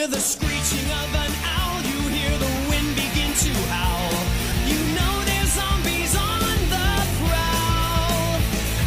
[0.00, 4.12] hear the screeching of an owl, you hear the wind begin to howl.
[4.66, 6.40] You know there's zombies on
[6.74, 8.40] the prowl,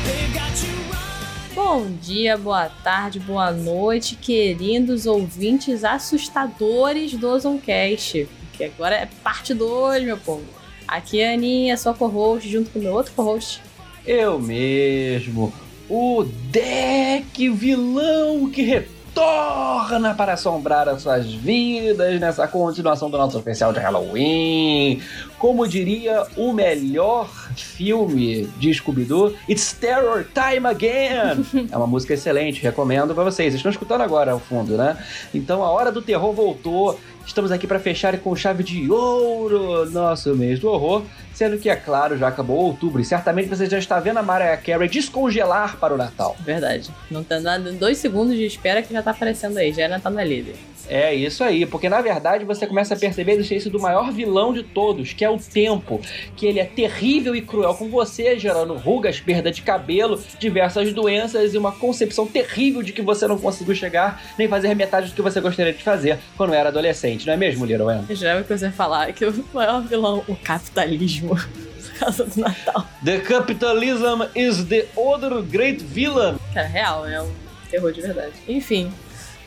[0.06, 1.54] They've got you running.
[1.54, 8.28] Bom dia, boa tarde, boa noite, queridos ouvintes assustadores do Ozoncast.
[8.54, 10.44] Que agora é parte 2, meu povo.
[10.88, 13.62] Aqui é a Aninha, sua co-host, junto com o meu outro co-host.
[14.04, 15.52] Eu mesmo,
[15.94, 23.74] o deck vilão que retorna para assombrar as suas vidas nessa continuação do nosso especial
[23.74, 25.02] de Halloween.
[25.38, 31.68] Como diria o melhor filme de Scooby-Doo, It's Terror Time Again!
[31.70, 33.52] é uma música excelente, recomendo para vocês.
[33.52, 34.96] Vocês estão escutando agora ao fundo, né?
[35.34, 36.98] Então a hora do terror voltou.
[37.26, 41.02] Estamos aqui para fechar com chave de ouro nosso mês do horror,
[41.42, 44.56] sendo que, é claro, já acabou outubro e certamente você já está vendo a Mariah
[44.56, 46.36] Carey descongelar para o Natal.
[46.38, 46.88] Verdade.
[47.10, 50.22] Não tá nada, dois segundos de espera que já tá aparecendo aí, já tá na
[50.22, 50.54] líder.
[50.88, 54.52] É isso aí, porque na verdade você começa a perceber a existência do maior vilão
[54.52, 56.00] de todos, que é o tempo,
[56.36, 61.54] que ele é terrível e cruel com você, gerando rugas, perda de cabelo, diversas doenças
[61.54, 65.22] e uma concepção terrível de que você não conseguiu chegar nem fazer metade do que
[65.22, 68.14] você gostaria de fazer quando era adolescente, não é mesmo, Little Anne?
[68.14, 71.31] Já que você falar que o maior vilão, o capitalismo,
[71.92, 72.86] por causa do Natal.
[73.04, 76.36] The capitalism is the other great villain.
[76.54, 77.30] Cara, real, é um
[77.70, 78.32] terror de verdade.
[78.48, 78.92] Enfim.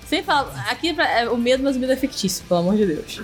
[0.07, 3.21] Sem falar, aqui é o medo, mas o medo é fictício, pelo amor de Deus.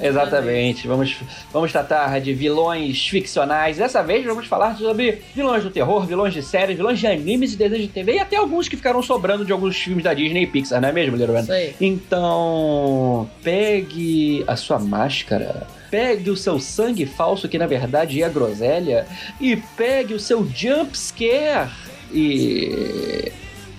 [0.00, 1.16] Exatamente, vamos,
[1.52, 3.76] vamos tratar de vilões ficcionais.
[3.76, 7.56] Dessa vez vamos falar sobre vilões do terror, vilões de séries, vilões de animes e
[7.56, 10.46] desenhos de TV e até alguns que ficaram sobrando de alguns filmes da Disney e
[10.48, 11.16] Pixar, não é mesmo,
[11.52, 11.76] aí.
[11.80, 15.66] Então, pegue a sua máscara.
[15.94, 19.06] Pegue o seu sangue falso, que na verdade é groselha,
[19.40, 21.70] e pegue o seu jump scare.
[22.12, 23.30] E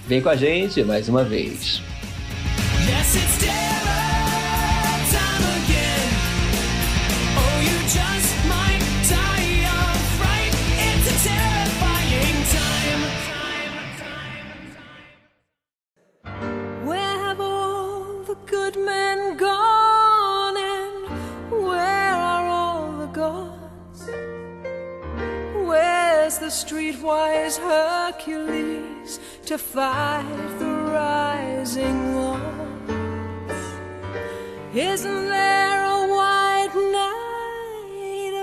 [0.07, 1.81] vem com a gente mais uma vez.
[2.87, 3.64] Yes,
[28.25, 30.25] Hercules to fight
[30.57, 32.15] the rising?
[34.73, 36.71] Isn't there a white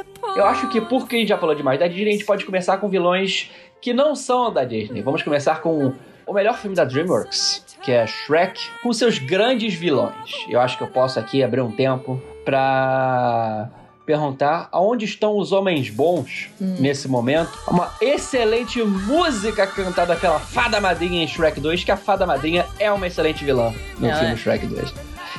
[0.00, 2.44] upon Eu acho que porque a gente já falou demais da Disney, a gente pode
[2.44, 3.50] começar com vilões
[3.80, 5.02] que não são da Disney.
[5.02, 5.92] Vamos começar com
[6.26, 10.46] o melhor filme da DreamWorks, que é Shrek, com seus grandes vilões.
[10.48, 13.68] Eu acho que eu posso aqui abrir um tempo pra
[14.04, 17.50] perguntar aonde estão os homens bons nesse momento.
[17.68, 22.90] Uma excelente música cantada pela Fada Madrinha em Shrek 2, que a Fada Madrinha é
[22.90, 24.36] uma excelente vilã no filme é.
[24.36, 24.94] Shrek 2.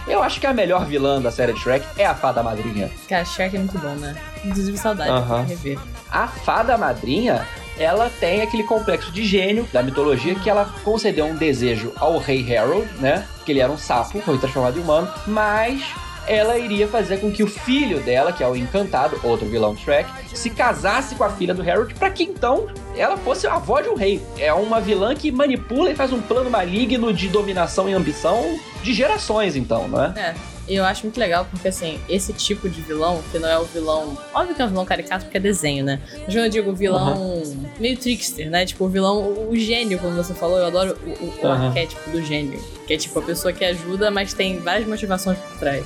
[0.07, 2.89] Eu acho que a melhor vilã da série de Shrek é a Fada Madrinha.
[3.07, 4.15] Cara, Shrek é muito bom, né?
[4.43, 5.43] Inclusive saudade Aham.
[5.45, 5.79] de rever.
[6.11, 7.47] A fada madrinha,
[7.77, 12.55] ela tem aquele complexo de gênio da mitologia que ela concedeu um desejo ao rei
[12.55, 13.25] Harold, né?
[13.45, 15.83] Que ele era um sapo, foi transformado em humano, mas
[16.27, 19.79] ela iria fazer com que o filho dela, que é o Encantado, outro vilão do
[19.79, 23.81] Shrek, se casasse com a filha do Harold, para que então ela fosse a avó
[23.81, 24.21] de um rei.
[24.37, 28.93] É uma vilã que manipula e faz um plano maligno de dominação e ambição de
[28.93, 30.13] gerações, então, não é?
[30.19, 30.35] É,
[30.67, 33.65] e eu acho muito legal porque, assim, esse tipo de vilão, que não é o
[33.65, 34.17] vilão.
[34.33, 35.99] Óbvio que é um vilão caricato porque é desenho, né?
[36.25, 37.43] Mas eu digo vilão
[37.79, 38.65] meio trickster, né?
[38.65, 42.09] Tipo, o vilão, o, o gênio, como você falou, eu adoro o, o- o arquétipo
[42.11, 42.63] do gênio.
[42.87, 45.83] Que é tipo a pessoa que ajuda, mas tem várias motivações por trás.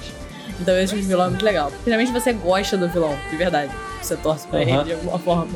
[0.60, 1.72] Então esse tipo de vilão é muito legal.
[1.84, 3.72] Finalmente você gosta do vilão, de verdade.
[4.02, 4.70] Você torce pra Aham.
[4.70, 5.48] ele de alguma forma.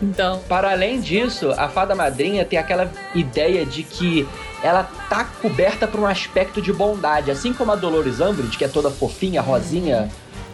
[0.00, 4.28] Então, Para além disso, a fada madrinha tem aquela ideia de que
[4.62, 8.68] ela tá coberta por um aspecto de bondade, assim como a Dolores Umbridge, que é
[8.68, 10.10] toda fofinha, rosinha.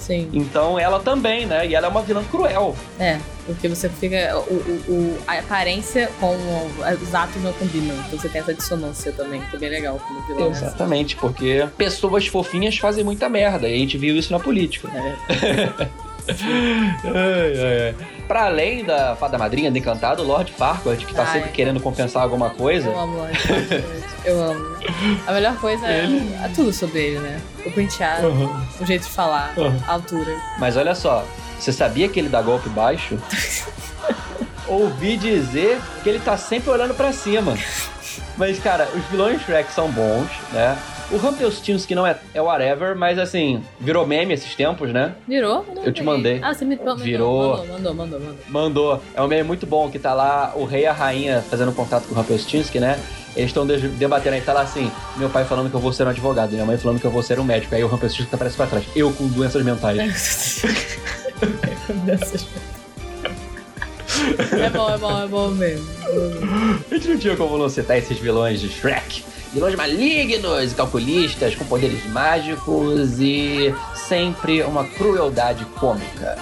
[0.09, 0.29] Sim.
[0.33, 1.65] Então ela também, né?
[1.67, 2.75] E ela é uma vilã cruel.
[2.99, 4.37] É, porque você fica.
[4.37, 6.35] O, o- o- a aparência com
[7.01, 7.95] os atos não combinam.
[8.07, 10.51] Então você tem essa dissonância também, que é bem legal como vilão.
[10.51, 13.69] Exatamente, porque pessoas fofinhas fazem muita merda.
[13.69, 14.89] E a gente viu isso na política.
[14.89, 15.89] É.
[16.29, 17.95] Ai, ai, ai.
[18.27, 21.33] Pra além da fada madrinha do encantado, o Lord Farquaad, que tá Ai.
[21.33, 22.89] sempre querendo compensar alguma coisa.
[22.89, 23.85] Eu amo Farquaad,
[24.25, 24.77] Eu amo.
[25.27, 26.05] A melhor coisa é,
[26.45, 27.41] é tudo sobre ele, né?
[27.65, 28.61] O penteado, Uhum.
[28.81, 29.79] o jeito de falar, Uhum.
[29.87, 30.37] a altura.
[30.59, 31.25] Mas olha só,
[31.59, 33.17] você sabia que ele dá golpe baixo?
[34.69, 37.57] Ouvi dizer que ele tá sempre olhando pra cima.
[38.37, 40.77] Mas, cara, os vilões Shrek são bons, né?
[41.11, 45.15] O Rumpelstiltskin não é, é whatever, mas assim, virou meme esses tempos, né?
[45.27, 45.65] Virou?
[45.75, 46.39] não Eu te mandei.
[46.43, 46.97] Ah, você me mandou.
[46.99, 47.57] Virou.
[47.57, 48.21] Mandou, mandou, mandou.
[48.21, 48.37] mandou.
[48.49, 49.03] Mandou.
[49.15, 52.07] É um meme muito bom que tá lá o rei e a rainha fazendo contato
[52.07, 53.01] com o Rumpelstiltskin, né?
[53.35, 56.05] Eles estão de- debatendo aí, tá lá assim, meu pai falando que eu vou ser
[56.05, 57.75] um advogado, minha mãe falando que eu vou ser um médico.
[57.75, 58.85] Aí o Rumpelstiltskin aparece pra trás.
[58.95, 60.63] Eu com doenças mentais.
[64.61, 65.87] é bom, é bom, é bom mesmo.
[66.91, 69.25] A gente não tinha como não citar esses vilões de Shrek.
[69.53, 76.39] Vilões malignos, calculistas, com poderes mágicos e sempre uma crueldade cômica.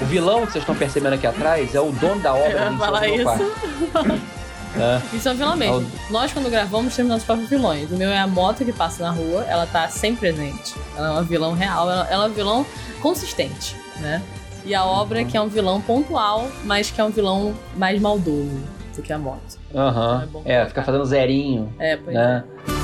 [0.00, 2.78] O vilão que vocês estão percebendo aqui atrás é o dono da obra Eu ia
[2.78, 3.28] falar isso.
[4.76, 5.16] É.
[5.16, 5.90] Isso é um vilão mesmo.
[6.10, 7.90] Nós, quando gravamos, temos nossos próprios vilões.
[7.90, 10.74] O meu é a moto que passa na rua, ela tá sempre presente.
[10.96, 12.66] Ela é uma vilão real, ela, ela é um vilão
[13.00, 14.22] consistente, né?
[14.64, 18.77] E a obra que é um vilão pontual, mas que é um vilão mais maldoso
[18.98, 19.58] do que a moto.
[19.74, 20.22] Aham.
[20.22, 20.66] É bom É, colocar.
[20.68, 22.44] fica fazendo zerinho, É, pois né?
[22.66, 22.77] Boy's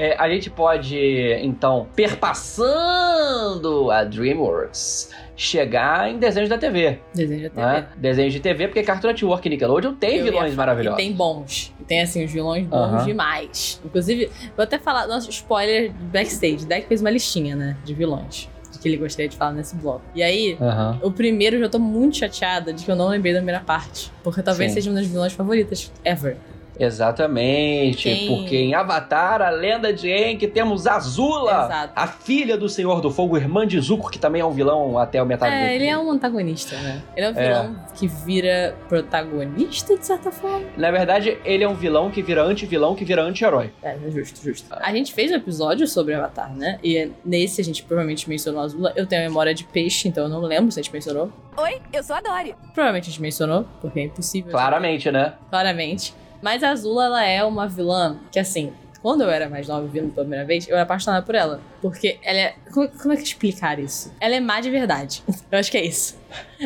[0.00, 0.96] É, a gente pode,
[1.42, 6.84] então, perpassando a DreamWorks, chegar em desenhos da TV.
[6.86, 6.98] é.
[7.12, 7.60] Desenho de TV.
[7.66, 7.88] Né?
[7.98, 10.96] Desenhos de TV, porque Cartoon Network e Nickelodeon tem Eu vilões maravilhosos.
[10.96, 11.74] Tem bons.
[11.86, 13.78] Tem, assim, os vilões bons demais.
[13.84, 16.64] Inclusive, vou até falar, nosso spoiler backstage.
[16.64, 18.48] Deck fez uma listinha, né, de vilões.
[18.80, 20.00] Que ele gostaria de falar nesse bloco.
[20.14, 20.98] E aí, Aham.
[21.02, 24.10] o primeiro eu já tô muito chateada de que eu não lembrei da primeira parte.
[24.22, 24.76] Porque talvez Sim.
[24.76, 26.38] seja uma das vilões favoritas ever.
[26.80, 31.92] Exatamente, Tem- porque em Avatar, a lenda de Aang, temos Azula, Exato.
[31.94, 35.18] a filha do Senhor do Fogo, irmã de Zuko, que também é um vilão até
[35.18, 37.02] a metade do É, ele é um antagonista, né?
[37.16, 37.46] Ele é um É.
[37.48, 40.66] vilão que vira protagonista, de certa forma.
[40.76, 43.70] Na verdade, ele é um vilão que vira anti-vilão, que vira anti-herói.
[43.82, 44.66] É, é justo, justo.
[44.70, 46.78] A gente fez um episódio sobre Avatar, né?
[46.82, 48.92] E nesse a gente provavelmente mencionou Azula.
[48.96, 51.30] Eu tenho a memória de peixe, então eu não lembro se a gente mencionou.
[51.56, 52.54] Oi, eu sou a Dory.
[52.72, 54.50] Provavelmente a gente mencionou, porque é impossível.
[54.50, 55.34] Claramente, né?
[55.50, 56.14] Claramente.
[56.42, 58.72] Mas a Azula, ela é uma vilã que, assim,
[59.02, 61.60] quando eu era mais nova vindo pela primeira vez, eu era apaixonada por ela.
[61.80, 62.54] Porque ela é.
[62.72, 64.12] Como, como é que explicar isso?
[64.20, 65.22] Ela é má de verdade.
[65.50, 66.18] Eu acho que é isso.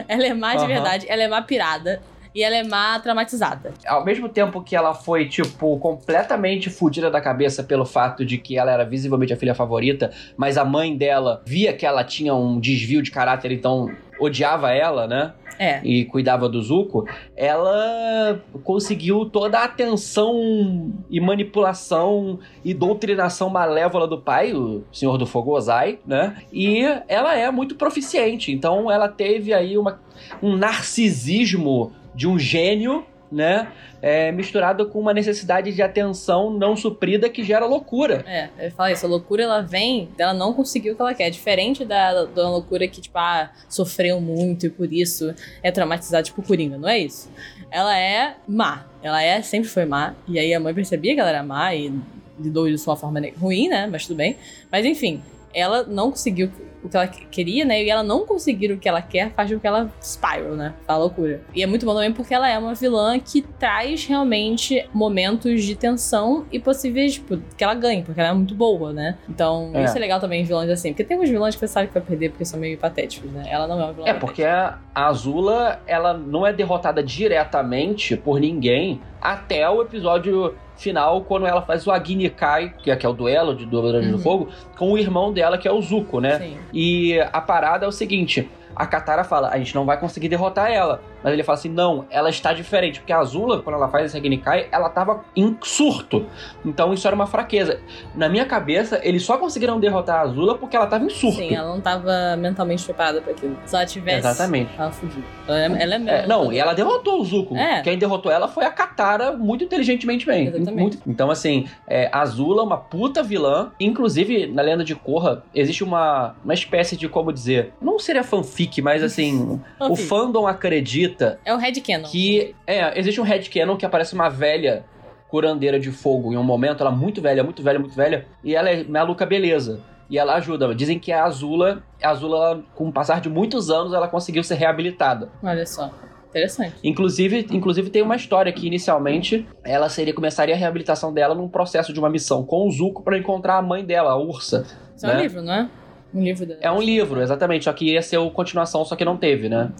[0.08, 0.66] Ela é má de Aham.
[0.66, 2.02] verdade, ela é má pirada.
[2.34, 3.72] E ela é má traumatizada.
[3.86, 8.58] Ao mesmo tempo que ela foi, tipo, completamente fudida da cabeça pelo fato de que
[8.58, 12.58] ela era visivelmente a filha favorita, mas a mãe dela via que ela tinha um
[12.58, 13.88] desvio de caráter, então
[14.18, 15.32] odiava ela, né?
[15.56, 15.80] É.
[15.84, 24.20] e cuidava do Zuko, ela conseguiu toda a atenção e manipulação e doutrinação malévola do
[24.20, 26.38] pai, o Senhor do Fogo Ozai, né?
[26.52, 30.00] E ela é muito proficiente, então ela teve aí uma,
[30.42, 33.68] um narcisismo de um gênio, né?
[34.00, 38.22] É, misturado com uma necessidade de atenção não suprida que gera loucura.
[38.26, 41.30] É, eu falo isso, a loucura ela vem dela não conseguir o que ela quer.
[41.30, 46.42] Diferente da, da loucura que, tipo, ah, sofreu muito e por isso é traumatizada, tipo
[46.42, 47.30] Coringa, não é isso.
[47.70, 48.86] Ela é má.
[49.02, 50.14] Ela é, sempre foi má.
[50.28, 51.92] E aí a mãe percebia que ela era má e
[52.38, 53.88] lidou isso de uma forma ruim, né?
[53.90, 54.36] Mas tudo bem.
[54.70, 55.22] Mas enfim,
[55.52, 56.50] ela não conseguiu
[56.84, 57.82] o que ela que- queria, né?
[57.82, 60.74] E ela não conseguir o que ela quer faz com que ela spiral, né?
[60.86, 61.40] A loucura.
[61.54, 65.74] E é muito bom também porque ela é uma vilã que traz realmente momentos de
[65.74, 69.16] tensão e possíveis, tipo, que ela ganhe, porque ela é muito boa, né?
[69.28, 69.84] Então, É.
[69.84, 70.92] isso é legal também em vilões assim.
[70.92, 73.44] Porque tem uns vilões que você sabe que vai perder porque são meio patéticos, né?
[73.48, 78.38] Ela não é uma vilã É, porque a Azula, ela não é derrotada diretamente por
[78.40, 83.08] ninguém até o episódio final, quando ela faz o Agni Kai, que é, que é
[83.08, 84.18] o duelo de do Uhum.
[84.18, 86.38] Fogo, com o irmão dela, que é o Zuko, né?
[86.38, 86.56] Sim.
[86.72, 90.70] E a parada é o seguinte: a Katara fala, a gente não vai conseguir derrotar
[90.70, 91.00] ela.
[91.22, 93.00] Mas ele fala assim: não, ela está diferente.
[93.00, 96.26] Porque a Azula, quando ela faz esse Agnikai, ela tava em surto.
[96.64, 97.80] Então isso era uma fraqueza.
[98.14, 101.38] Na minha cabeça, eles só conseguiram derrotar a Azula porque ela tava em surto.
[101.38, 103.56] Sim, ela não tava mentalmente preparada pra aquilo.
[103.64, 104.18] Se ela tivesse.
[104.18, 104.70] Exatamente.
[104.78, 105.22] Ela fugiu.
[105.48, 106.28] Ela é, ela é É, mesmo.
[106.28, 107.56] não, e ela derrotou o Zuko.
[107.56, 107.80] É.
[107.82, 110.48] Quem derrotou ela foi a Katara muito inteligentemente bem.
[110.48, 110.80] Exatamente.
[110.80, 113.72] Muito- Então, assim, é, a Azula é uma puta vilã.
[113.80, 118.63] Inclusive, na lenda de Korra, existe uma, uma espécie de, como dizer, não seria fanfic,
[118.82, 120.08] mas assim, o Fanfic.
[120.08, 122.08] fandom acredita É o Red Cannon.
[122.08, 122.54] que.
[122.66, 124.84] É, existe um headcanon que aparece uma velha
[125.28, 128.54] curandeira de fogo em um momento, ela é muito velha, muito velha, muito velha, e
[128.54, 129.80] ela é maluca beleza.
[130.08, 130.74] E ela ajuda.
[130.74, 134.44] Dizem que a Azula, a Azula, ela, com o passar de muitos anos, ela conseguiu
[134.44, 135.30] ser reabilitada.
[135.42, 135.90] Olha só.
[136.28, 136.74] Interessante.
[136.84, 141.92] Inclusive, inclusive tem uma história que inicialmente ela seria começaria a reabilitação dela num processo
[141.92, 144.66] de uma missão com o Zuko para encontrar a mãe dela, a Ursa.
[144.96, 145.22] Isso é um Né?
[145.22, 145.68] livro, não é?
[146.14, 146.54] Um livro da.
[146.60, 149.70] É um livro, exatamente, só que ia ser a continuação, só que não teve, né?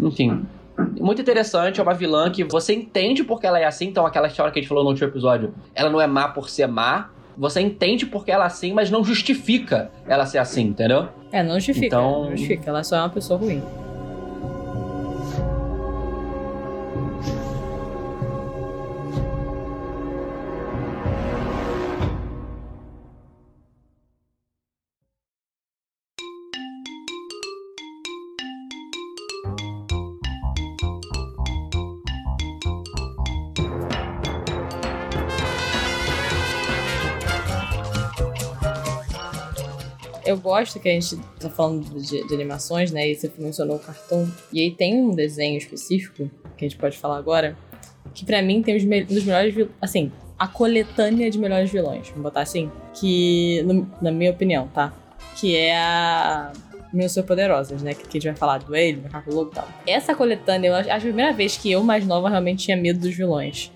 [0.00, 0.46] Enfim.
[0.98, 4.50] Muito interessante, é uma vilã que você entende porque ela é assim, então aquela história
[4.52, 7.60] que a gente falou no último episódio, ela não é má por ser má, você
[7.60, 11.08] entende porque ela é assim, mas não justifica ela ser assim, entendeu?
[11.32, 11.86] É, não justifica.
[11.86, 12.70] Então- Não justifica.
[12.70, 13.62] Ela só é uma pessoa ruim.
[40.30, 43.08] Eu gosto que a gente tá falando de, de animações, né?
[43.10, 44.26] E você mencionou o cartoon.
[44.52, 47.56] E aí tem um desenho específico, que a gente pode falar agora,
[48.14, 49.74] que pra mim tem os me- dos melhores vilões.
[49.80, 52.70] Assim, a coletânea de melhores vilões, vamos botar assim.
[52.94, 54.92] Que, no- na minha opinião, tá?
[55.36, 56.52] Que é a.
[56.92, 57.94] Meninas Superpoderosas, né?
[57.94, 59.68] Que, que a gente vai falar do ele, Macaco Lobo e tal.
[59.86, 63.14] Essa coletânea, eu acho a primeira vez que eu, mais nova, realmente tinha medo dos
[63.14, 63.70] vilões.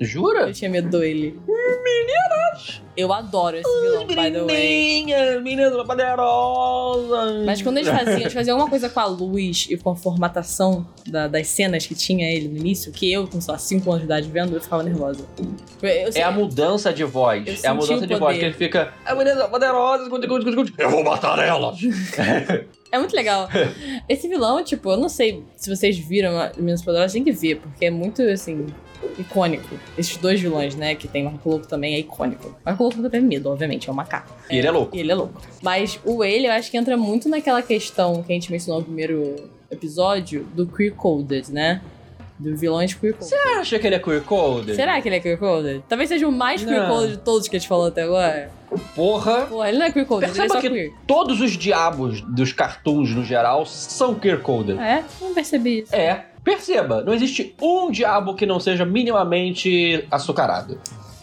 [0.00, 0.48] Jura?
[0.48, 1.38] Eu tinha medo do ele.
[1.46, 2.82] Meninas!
[2.96, 4.46] Eu adoro esse vilão, by the way.
[5.04, 7.44] Meninas, meninas poderosas.
[7.46, 10.84] Mas quando eles faziam, eles faziam alguma coisa com a luz e com a formatação
[11.06, 14.06] da- das cenas que tinha ele no início, que eu, com, lá, 5 anos de
[14.06, 15.24] idade vendo, eu ficava nervosa.
[15.80, 17.46] Eu, eu sei- É a mudança de voz.
[17.46, 18.20] Eu é a mudança o de voz.
[18.20, 18.38] poder.
[18.38, 18.92] Que ele fica.
[19.06, 20.08] É meninas poderosas.
[20.08, 20.74] gude, gude, gude, gude.
[20.78, 21.78] Eu vou matar elas.
[22.90, 23.46] É muito legal.
[24.08, 27.56] Esse vilão, tipo, eu não sei se vocês viram a Meninas Poderosas, tem que ver,
[27.56, 28.64] porque é muito, assim,
[29.18, 29.78] icônico.
[29.96, 32.48] Esses dois vilões, né, que tem Marco Louco também, é icônico.
[32.48, 34.32] O Marco Louco nunca teve medo, obviamente, é um macaco.
[34.50, 34.96] E ele é louco.
[34.96, 35.40] E ele é louco.
[35.62, 38.86] Mas o ele, eu acho que entra muito naquela questão que a gente mencionou no
[38.86, 39.36] primeiro
[39.70, 41.80] episódio, do queer coded, né?
[42.38, 43.28] Do vilões queer coded.
[43.28, 44.74] Você acha que ele é queer code?
[44.74, 45.82] Será que ele é queer coded?
[45.88, 48.50] Talvez seja o mais queer coded de todos que a gente falou até agora.
[48.94, 49.46] Porra.
[49.46, 50.92] Porra, ele não é queer coded, ele é só que queer.
[51.06, 54.78] todos os diabos dos cartoons no geral são queer coded.
[54.78, 55.04] É?
[55.20, 55.94] Não percebi isso.
[55.94, 56.26] É.
[56.48, 60.80] Perceba, não existe um diabo que não seja minimamente açucarado.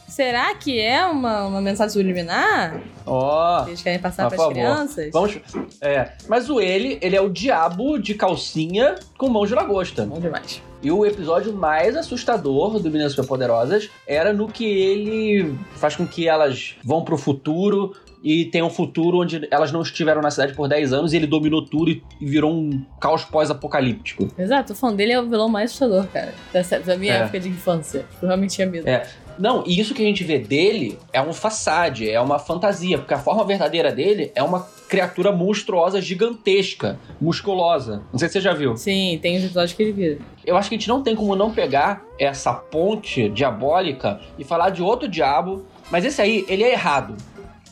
[0.08, 3.64] Será que é uma, uma mensagem subliminar Ó.
[3.64, 4.54] que eles querem passar pras favor.
[4.54, 5.10] crianças?
[5.12, 5.40] Vamos.
[5.82, 6.12] É.
[6.30, 10.06] Mas o ele, ele é o diabo de calcinha com mão de lagosta.
[10.06, 10.62] Bom demais.
[10.86, 16.28] E o episódio mais assustador do Meninas Superpoderosas era no que ele faz com que
[16.28, 20.68] elas vão pro futuro e tem um futuro onde elas não estiveram na cidade por
[20.68, 24.28] 10 anos e ele dominou tudo e virou um caos pós-apocalíptico.
[24.38, 26.36] Exato, o fã dele é o vilão mais assustador, cara.
[26.54, 27.18] Dessa, da minha É.
[27.18, 28.06] época de infância.
[28.22, 28.88] Eu realmente tinha medo.
[28.88, 29.08] É.
[29.40, 33.14] Não, e isso que a gente vê dele é um façade, é uma fantasia, porque
[33.16, 38.04] a forma verdadeira dele é uma criatura monstruosa, gigantesca, musculosa.
[38.12, 38.78] Não sei se você já viu.
[38.78, 40.18] Sim, tem os episódios que ele vira.
[40.46, 44.70] Eu acho que a gente não tem como não pegar essa ponte diabólica e falar
[44.70, 47.16] de outro diabo, mas esse aí, ele é errado.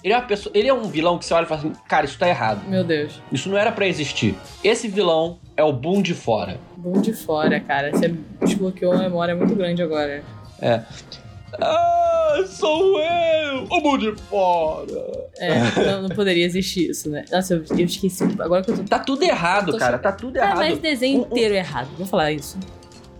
[0.03, 2.05] Ele é, uma pessoa, ele é um vilão que você olha e fala assim, cara,
[2.05, 2.67] isso tá errado.
[2.67, 3.22] Meu Deus.
[3.32, 4.36] Isso não era pra existir.
[4.62, 6.60] Esse vilão é o Boom de fora.
[6.75, 7.89] Bom de fora, cara.
[7.91, 10.22] Você desbloqueou uma memória muito grande agora.
[11.62, 15.30] Ah, sou eu, o Boom de fora.
[15.38, 15.60] É,
[15.92, 17.26] não, não poderia existir isso, né?
[17.32, 18.24] Nossa, eu, eu esqueci.
[18.40, 18.84] Agora que eu tô.
[18.84, 20.58] Tá tudo errado, cara, tá tudo Ah, errado.
[20.58, 21.90] mas desenho Um- um- inteiro errado.
[21.98, 22.58] Vou falar isso.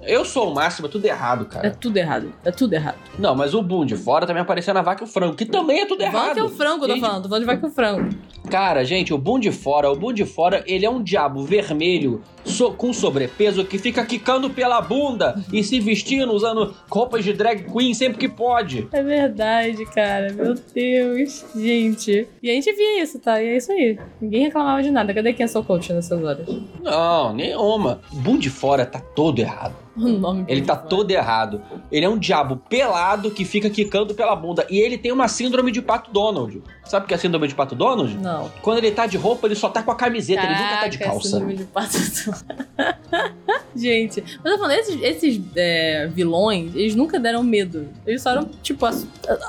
[0.06, 1.72] Eu sou o máximo, é tudo errado, É cara.
[1.80, 2.34] tudo errado.
[2.44, 2.98] É tudo errado.
[3.18, 5.80] Não, mas o Boom de fora também apareceu na Vaca e o Frango, que também
[5.80, 6.28] é tudo errado.
[6.30, 7.24] Vaca é o frango, eu tô Gente, falando.
[7.24, 8.10] Tô falando de vaca e o frango.
[8.52, 12.22] Cara, gente, o Boom de Fora, o Boom de Fora, ele é um diabo vermelho
[12.46, 17.64] so- com sobrepeso que fica quicando pela bunda e se vestindo, usando roupas de drag
[17.72, 18.88] queen sempre que pode.
[18.92, 20.32] É verdade, cara.
[20.34, 21.46] Meu Deus.
[21.56, 22.28] Gente.
[22.42, 23.42] E a gente via isso, tá?
[23.42, 23.98] E é isso aí.
[24.22, 25.14] Ninguém reclamava de nada.
[25.14, 26.48] Cadê quem é seu coach nessas horas?
[26.82, 28.02] Não, nenhuma.
[28.12, 29.76] O Boom de Fora tá todo errado.
[29.96, 30.90] O nome Ele tá dele.
[30.90, 31.62] todo errado.
[31.92, 34.66] Ele é um diabo pelado que fica quicando pela bunda.
[34.68, 36.64] E ele tem uma síndrome de Pato Donald.
[36.84, 38.18] Sabe o que é a síndrome de Pato Donald?
[38.18, 38.50] Não.
[38.64, 40.98] Quando ele tá de roupa, ele só tá com a camiseta, ele nunca tá de
[40.98, 41.30] Caraca, calça.
[41.30, 41.96] síndrome de pato.
[43.76, 47.88] Gente, mas eu tô falando, esses, esses é, vilões, eles nunca deram medo.
[48.06, 49.08] Eles só eram, tipo, assu-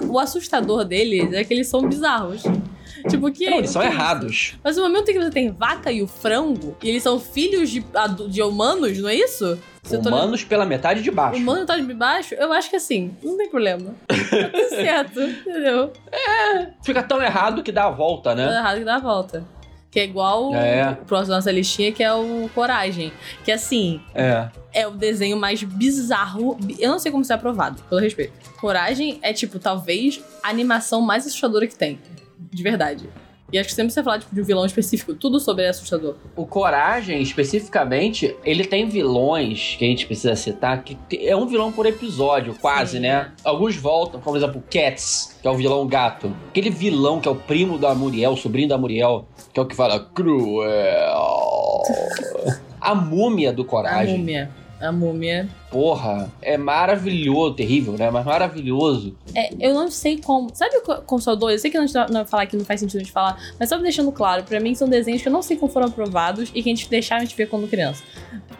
[0.08, 2.42] o assustador deles é que eles são bizarros.
[3.10, 4.54] Tipo, que Não, eles são é errados.
[4.64, 7.68] Mas no momento em que você tem vaca e o frango, e eles são filhos
[7.68, 7.84] de,
[8.30, 9.58] de humanos, não é isso?
[9.82, 11.36] Se tô Humanos pela metade de baixo.
[11.38, 13.94] O humano tá de baixo, eu acho que assim, não tem problema.
[14.08, 15.92] Tá tudo certo, entendeu?
[16.82, 18.56] Fica tão errado que dá a volta, Tá né?
[18.56, 19.44] errado que dá a volta.
[19.94, 20.90] Que é igual o- É.
[20.90, 23.12] o próximo da nossa listinha, que é o Coragem.
[23.44, 24.48] Que assim, É.
[24.72, 26.58] é o desenho mais bizarro.
[26.80, 28.32] Eu não sei como ser aprovado, pelo respeito.
[28.60, 32.00] Coragem é, tipo, talvez a animação mais assustadora que tem.
[32.52, 33.08] De verdade.
[33.52, 36.16] E acho que sempre você falar tipo, de um vilão específico, tudo sobre é assustador.
[36.34, 41.70] O Coragem, especificamente, ele tem vilões que a gente precisa citar, que é um vilão
[41.70, 43.00] por episódio, quase, Sim.
[43.00, 43.30] né?
[43.44, 46.34] Alguns voltam, como por exemplo, Cats, que é o vilão gato.
[46.48, 49.66] Aquele vilão que é o primo da Muriel, o sobrinho da Muriel, que é o
[49.66, 51.82] que fala cruel.
[52.80, 54.18] A múmia do A Coragem.
[54.18, 54.50] múmia.
[54.84, 55.48] A múmia.
[55.70, 58.10] Porra, é maravilhoso, terrível, né?
[58.10, 59.16] Mas maravilhoso.
[59.34, 60.50] É, eu não sei como.
[60.54, 61.50] Sabe o Consolador?
[61.50, 63.38] Eu sei que a gente não vai falar que não faz sentido a gente falar,
[63.58, 66.50] mas só deixando claro, pra mim são desenhos que eu não sei como foram aprovados
[66.54, 68.02] e que a gente deixaram de ver quando criança.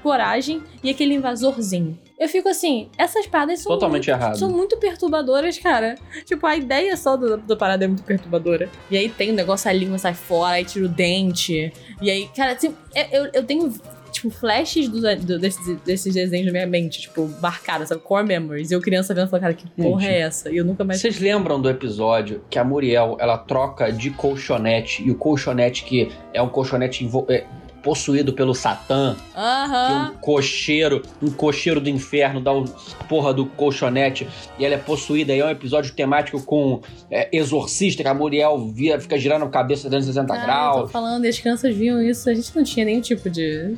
[0.02, 1.98] Coragem e aquele invasorzinho.
[2.18, 4.38] Eu fico assim, essas paradas são Totalmente muito, errado.
[4.38, 5.96] são muito perturbadoras, cara.
[6.24, 8.68] Tipo, a ideia só do, do parada é muito perturbadora.
[8.90, 11.72] E aí tem o negócio, a língua sai fora, aí tira o dente.
[12.00, 12.74] E aí, cara, assim,
[13.10, 13.72] eu, eu tenho,
[14.14, 18.00] tipo, flashes do, do- desses, desses desenhos na minha mente, tipo, marcados, sabe?
[18.00, 18.70] Core memories.
[18.70, 20.50] E eu criança vendo, falando, cara, que porra é essa?
[20.50, 21.00] E eu nunca mais...
[21.00, 26.10] Vocês lembram do episódio que a Muriel ela troca de colchonete e o colchonete que
[26.32, 27.44] é um colchonete envol- é,
[27.82, 30.12] possuído pelo Satã, que Aham.
[30.12, 32.64] um cocheiro, um cocheiro do inferno dá o
[33.10, 34.26] porra do colchonete
[34.58, 35.34] e ela é possuída.
[35.34, 36.80] E é um episódio temático com
[37.10, 40.92] é, exorcista, que a Muriel via, fica girando a cabeça 360 Ah, eu tô graus.
[40.92, 43.74] falando, e as crianças viam isso, a gente não tinha nenhum tipo de,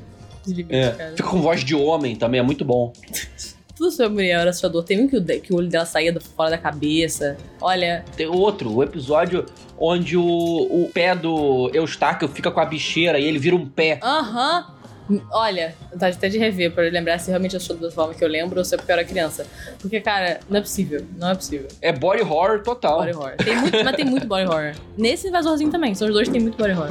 [0.71, 1.11] É, cara.
[1.17, 2.93] fica com voz de homem também, é muito bom.
[3.76, 4.83] Tudo sobre a mulher era assustador.
[4.85, 7.37] Tem um que o, que o olho dela saía do- fora da cabeça.
[7.61, 9.45] Olha, Tem outro, o episódio
[9.79, 13.99] onde o, o pé do Eustáquio fica com a bicheira e ele vira um pé.
[14.03, 14.73] aham.
[15.31, 18.59] Olha, tá até de rever pra lembrar se realmente assustador da forma que eu lembro
[18.59, 19.47] ou se é porque eu era criança.
[19.79, 21.07] Porque, cara, não é possível.
[21.17, 21.69] Não é possível.
[21.81, 22.99] É body horror total.
[23.05, 23.37] Body horror.
[23.37, 24.73] Tem muito, mas tem muito body horror.
[24.99, 25.95] Nesse invasorzinho também.
[25.95, 26.88] São os dois que tem muito body horror.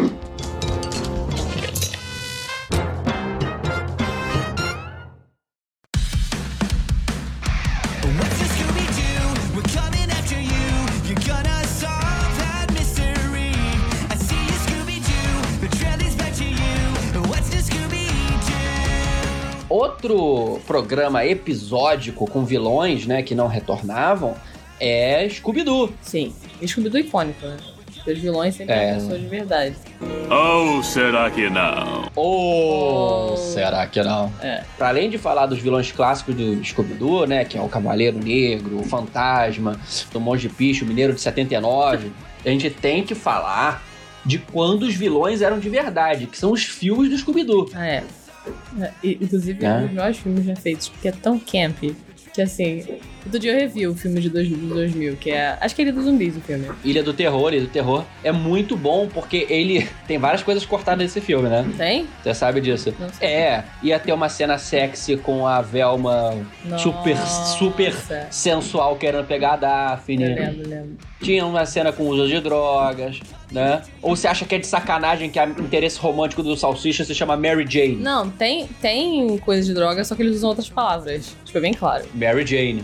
[20.86, 24.36] Programa episódico com vilões, né, que não retornavam,
[24.80, 25.92] é Scooby-Doo.
[26.00, 26.32] Sim.
[26.64, 27.58] Scooby-Doo icônico, né?
[28.08, 28.92] Os vilões sempre É.
[28.92, 29.76] são pessoas de verdade.
[30.30, 32.08] Ou será que não?
[32.16, 33.38] Ou Oh.
[33.38, 34.32] será que não?
[34.44, 34.62] É.
[34.78, 38.78] Pra além de falar dos vilões clássicos do Scooby-Doo, né, que é o Cavaleiro Negro,
[38.80, 39.80] o Fantasma,
[40.14, 42.12] do Monge Picho, o Mineiro de 79,
[42.46, 43.82] a gente tem que falar
[44.24, 47.72] de quando os vilões eram de verdade, que são os filmes do Scooby-Doo.
[47.74, 48.04] Ah, é.
[48.82, 49.74] É, Inclusive, É.
[49.74, 51.78] um dos melhores filmes já feitos, porque é tão camp
[52.34, 52.84] que assim.
[53.26, 55.58] Outro dia eu revi o filme de dois- de 2000, que é.
[55.60, 56.70] Acho que é Ilha dos Zumbis o filme.
[56.84, 61.00] Ilha do Terror, Ilha do Terror, é muito bom porque ele tem várias coisas cortadas
[61.04, 61.66] nesse filme, né?
[61.78, 62.08] Tem?
[62.24, 62.94] Você sabe disso?
[63.00, 63.28] Não sei.
[63.28, 66.34] É, ia ter uma cena sexy com a Velma
[66.78, 67.58] super, Nossa.
[67.58, 67.94] super
[68.30, 70.26] sensual querendo pegar a Eu Daphne.
[70.26, 70.98] lembro, lembro.
[71.22, 73.20] Tinha uma cena com uso de drogas,
[73.52, 73.82] né?
[74.02, 77.36] Ou você acha que é de sacanagem que o interesse romântico do Salsicha se chama
[77.36, 77.96] Mary Jane?
[77.96, 81.36] Não, tem, tem coisa de droga, só que eles usam outras palavras.
[81.46, 82.06] Tipo, é bem claro.
[82.14, 82.84] Mary Jane.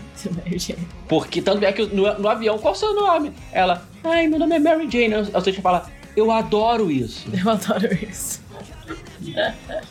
[1.08, 3.32] Porque tanto é que no, no avião, qual o seu nome?
[3.52, 5.16] Ela, ai, meu nome é Mary Jane.
[5.16, 7.28] O Salsicha fala, eu adoro isso.
[7.44, 8.42] Eu adoro isso.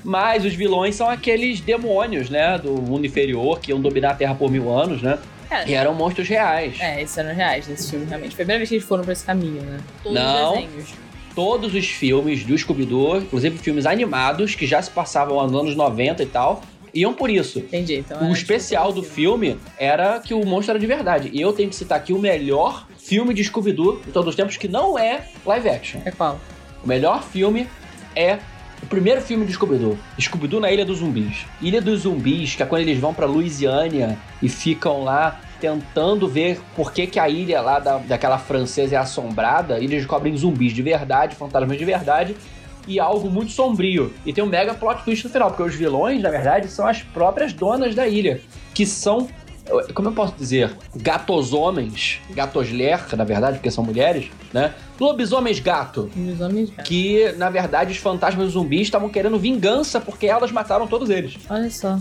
[0.04, 2.58] Mas os vilões são aqueles demônios, né?
[2.58, 5.18] Do mundo inferior, que iam dominar a Terra por mil anos, né?
[5.66, 6.76] E É, eram monstros reais.
[6.80, 8.34] é, esses eram reais nesse filme, realmente.
[8.36, 9.80] Foi a primeira vez que eles foram pra esse caminho, né?
[10.02, 10.52] Todos Não.
[10.54, 10.94] os desenhos.
[11.34, 16.22] Todos os filmes do Scooby-Doo, inclusive filmes animados, que já se passavam nos anos 90
[16.22, 16.60] e tal,
[16.94, 17.58] iam por isso.
[17.58, 17.96] Entendi.
[17.96, 21.30] Então, O especial tipo do filme era que o monstro era de verdade.
[21.32, 24.56] E eu tenho que citar aqui o melhor filme de Scooby-Doo de todos os tempos,
[24.56, 26.00] que não é live action.
[26.04, 26.38] É qual?
[26.84, 27.68] O melhor filme
[28.14, 28.38] é
[28.82, 29.98] o primeiro filme de Scooby-Doo.
[30.18, 31.44] Scooby-Doo na Ilha dos Zumbis.
[31.60, 36.58] Ilha dos Zumbis, que é quando eles vão pra Louisiana e ficam lá tentando ver
[36.74, 39.74] por que, que a ilha lá da, daquela francesa é assombrada.
[39.78, 42.34] E eles descobrem zumbis de verdade, fantasmas de verdade.
[42.86, 44.12] E algo muito sombrio.
[44.26, 47.02] E tem um mega plot twist no final, porque os vilões, na verdade, são as
[47.02, 48.40] próprias donas da ilha.
[48.74, 49.28] Que são
[49.94, 54.74] como eu posso dizer, gatosomens, gatosler, na verdade, porque são mulheres, né?
[54.98, 56.82] Lobisomens gato, Os homens, cara.
[56.82, 61.36] que na verdade os fantasmas zumbis estavam querendo vingança porque elas mataram todos eles.
[61.48, 61.98] Olha só.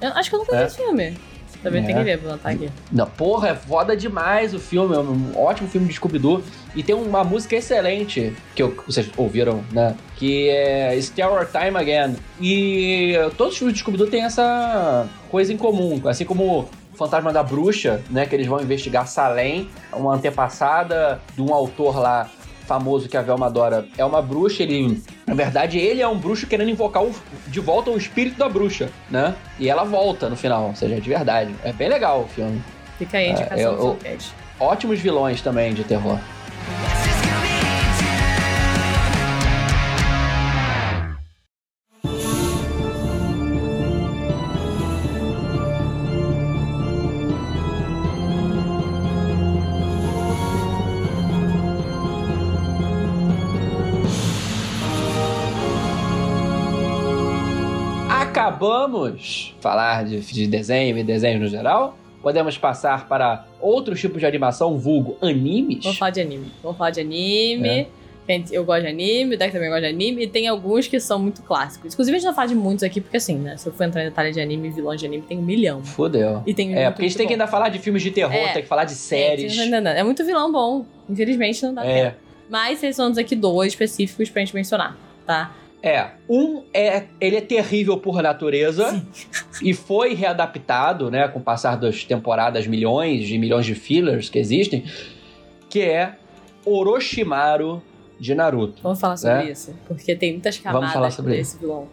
[0.00, 0.66] Eu acho que eu nunca vi É.
[0.66, 1.16] esse filme.
[1.64, 1.98] Também tem É.
[1.98, 2.70] que ver pra anotar aqui.
[2.92, 6.42] Na porra, é foda demais o filme, é um ótimo filme de Scooby-Doo.
[6.76, 9.96] E tem uma música excelente, que eu- vocês ouviram, né?
[10.16, 12.16] Que é Stellar Time Again.
[12.40, 16.00] E todos os filmes de Scooby-Doo têm essa coisa em comum.
[16.06, 18.26] Assim como o Fantasma da Bruxa, né?
[18.26, 22.28] Que eles vão investigar Salem, uma antepassada de um autor lá
[22.66, 23.86] famoso que a Velma adora.
[23.96, 25.02] É uma bruxa, ele...
[25.26, 27.14] Na verdade, ele é um bruxo querendo invocar o-
[27.46, 29.34] de volta o espírito da bruxa, né?
[29.58, 31.54] E ela volta no final, ou seja, é de verdade.
[31.64, 32.62] É bem legal o filme.
[32.98, 34.32] Fica aí a É, indicação eu- do eu- Soulcast.
[34.60, 36.18] ótimos vilões também de terror.
[58.68, 61.96] Acabamos falar de, de desenho e desenho no geral.
[62.22, 65.82] Podemos passar para outros tipos de animação, vulgo animes.
[65.84, 66.46] Vamos falar de anime.
[66.62, 67.68] Vamos falar de anime.
[67.68, 67.86] É.
[68.26, 70.98] Gente, Eu gosto de anime, o Deck também gosta de anime, e tem alguns que
[70.98, 71.92] são muito clássicos.
[71.92, 73.54] Inclusive, a gente não fala de muitos aqui, porque assim, né?
[73.58, 75.84] Se eu for entrar em detalhe de anime, vilões de anime, tem um milhão.
[75.84, 76.42] Fudeu.
[76.46, 77.42] E tem É, muito, porque a gente tem que bom.
[77.42, 78.52] ainda falar de filmes de terror, É.
[78.54, 79.40] tem que falar de séries.
[79.52, 79.98] É, não estão entendendo.
[79.98, 80.86] É muito vilão bom.
[81.06, 81.92] Infelizmente, não dá tempo.
[81.94, 82.14] É.
[82.48, 84.96] Mas selecionamos aqui dois específicos pra gente mencionar,
[85.26, 85.52] tá?
[85.86, 89.04] É, um é ele é terrível por natureza
[89.62, 94.38] e foi readaptado, né, com o passar das temporadas, milhões de milhões de fillers que
[94.38, 94.82] existem,
[95.68, 96.14] que é
[96.64, 97.82] Orochimaru
[98.18, 98.80] de Naruto.
[98.82, 99.50] Vamos falar sobre É.
[99.52, 99.74] isso.
[99.86, 101.52] Porque tem muitas camadas falar sobre pra isso.
[101.56, 101.86] esse vilão.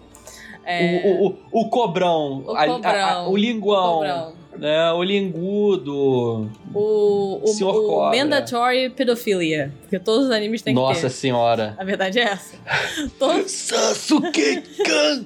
[0.64, 3.32] É, O, o, o, o cobrão, O a- a- a- cobrão.
[3.32, 4.34] o linguão, Cobrão.
[4.58, 6.50] Né, o lingudo.
[6.74, 8.18] O, o, Senhor o Cobra.
[8.18, 9.72] mandatory pedofilia.
[9.82, 11.10] Porque todos os animes têm Nossa que ter.
[11.10, 11.76] senhora.
[11.78, 12.56] A verdade é essa.
[13.20, 15.26] Todos, Sasuke-kan!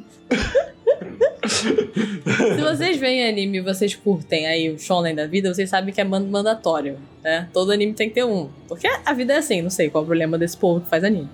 [1.48, 6.02] se vocês veem anime e vocês curtem aí o shonen da vida, vocês sabem que
[6.02, 7.48] é man- mandatório, né?
[7.54, 8.50] Todo anime tem que ter um.
[8.68, 11.04] Porque a vida é assim, não sei qual é o problema desse povo que faz
[11.04, 11.30] anime.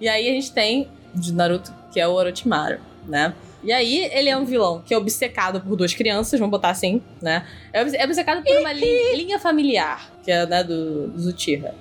[0.00, 3.32] E aí a gente tem de Naruto, que é o Orochimaru, né?
[3.62, 7.00] E aí ele é um vilão que é obcecado por duas crianças, vamos botar assim,
[7.20, 7.46] né?
[7.72, 11.74] É é obcecado por uma li- linha familiar, que é né, do, do Uchiha.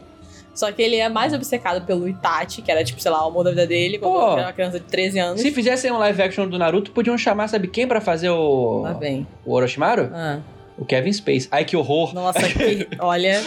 [0.54, 3.46] Só que ele é mais obcecado pelo Itachi, que era tipo, sei lá, o amor
[3.46, 4.32] da vida dele, quando Pô.
[4.34, 5.42] era uma criança de 13 anos.
[5.42, 8.94] Se fizessem um live action do Naruto, podiam chamar, sabe quem pra fazer o, Lá
[8.94, 9.26] vem.
[9.46, 10.12] o Orochimaru?
[10.14, 10.40] Ah.
[10.78, 11.48] O Kevin Space.
[11.52, 12.14] Ai, que horror.
[12.14, 12.88] Nossa, que.
[13.00, 13.40] Olha.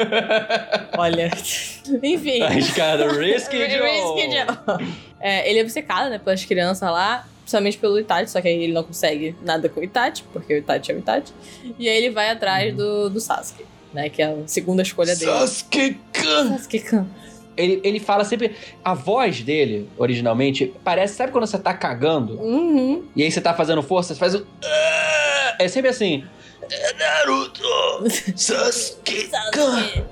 [0.96, 1.30] Olha.
[2.02, 2.40] Enfim.
[2.42, 3.08] Arriscado.
[3.18, 3.90] Risky Joe.
[3.90, 4.88] Risky Joe.
[5.20, 8.72] É, ele é obcecado, né, pelas crianças lá, principalmente pelo Itachi, só que aí ele
[8.72, 11.32] não consegue nada com o Itachi, porque o Itachi é o Itachi.
[11.78, 15.30] E aí ele vai atrás do, do Sasuke, né, que é a segunda escolha dele.
[15.30, 16.56] Sasuke-kan.
[16.56, 17.06] Sasuke-kan.
[17.54, 18.56] Ele, ele fala sempre...
[18.82, 21.14] A voz dele, originalmente, parece...
[21.14, 22.40] Sabe quando você tá cagando?
[22.40, 23.04] Uhum.
[23.14, 24.46] E aí você tá fazendo força, você faz o...
[25.58, 26.24] É sempre assim...
[26.98, 27.62] Naruto!
[28.34, 29.52] Sasuke-kan!
[29.52, 30.04] Sasuke.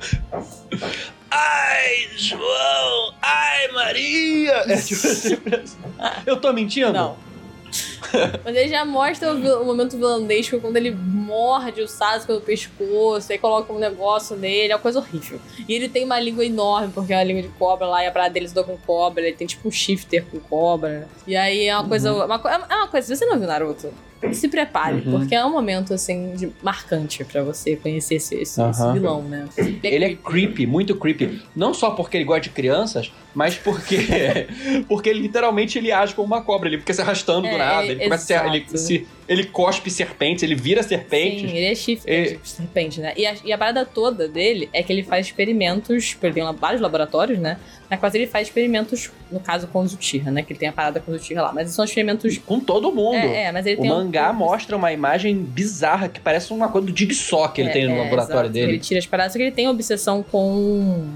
[1.30, 3.14] Ai, João!
[3.22, 4.64] Ai, Maria!
[4.66, 5.78] É tipo sempre assim.
[6.26, 6.92] Eu tô mentindo?
[6.92, 7.29] Não.
[8.44, 13.30] Mas ele já mostra o, o momento vilanesco quando ele morde o Sasuke pelo pescoço,
[13.32, 15.40] aí coloca um negócio nele, é uma coisa horrível.
[15.68, 18.10] E ele tem uma língua enorme, porque é uma língua de cobra lá, e a
[18.12, 21.08] parada dele se dá com cobra, ele tem tipo um shifter com cobra.
[21.26, 22.12] E aí é uma coisa.
[22.24, 23.92] Uma, co- é uma coisa, você não viu Naruto,
[24.32, 25.18] se prepare, Uhum.
[25.18, 28.92] porque é um momento assim de- marcante pra você conhecer esse, esse, esse Aham.
[28.92, 29.46] vilão, né?
[29.82, 31.40] Ele é creepy, muito creepy.
[31.56, 33.96] Não só porque ele gosta de crianças, mas porque
[34.88, 36.68] porque literalmente ele age como uma cobra.
[36.68, 37.82] Ele fica se arrastando do É, nada.
[37.84, 38.78] ele- Ele, começa a ser, ele, exato.
[38.78, 41.48] se, ele cospe serpentes, ele vira serpentes.
[41.48, 43.12] Sim, ele é shifter Ele- de serpente, né?
[43.16, 46.52] E a, e a parada toda dele é que ele faz experimentos, porque ele tem
[46.56, 47.56] vários laboratórios, né?
[47.88, 50.42] Na qual ele faz experimentos, no caso com os Uchiha, né?
[50.42, 51.52] Que ele tem a parada com os Uchiha lá.
[51.52, 52.38] Mas são experimentos...
[52.38, 53.14] Com todo mundo.
[53.14, 56.68] É, é, mas ele o tem um- mangá mostra uma imagem bizarra que parece uma
[56.68, 58.52] coisa do Jigsaw que ele É, tem no é, laboratório exato.
[58.52, 58.72] dele.
[58.72, 61.06] Ele tira as paradas, só que ele tem obsessão com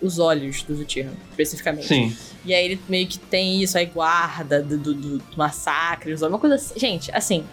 [0.00, 1.86] os olhos dos Uchiha, especificamente.
[1.88, 2.16] Sim.
[2.44, 6.22] E aí ele meio que tem isso aí, guarda do, do, do- do massacre, dos
[6.22, 6.78] olhos, uma coisa assim.
[6.78, 7.44] Gente, assim,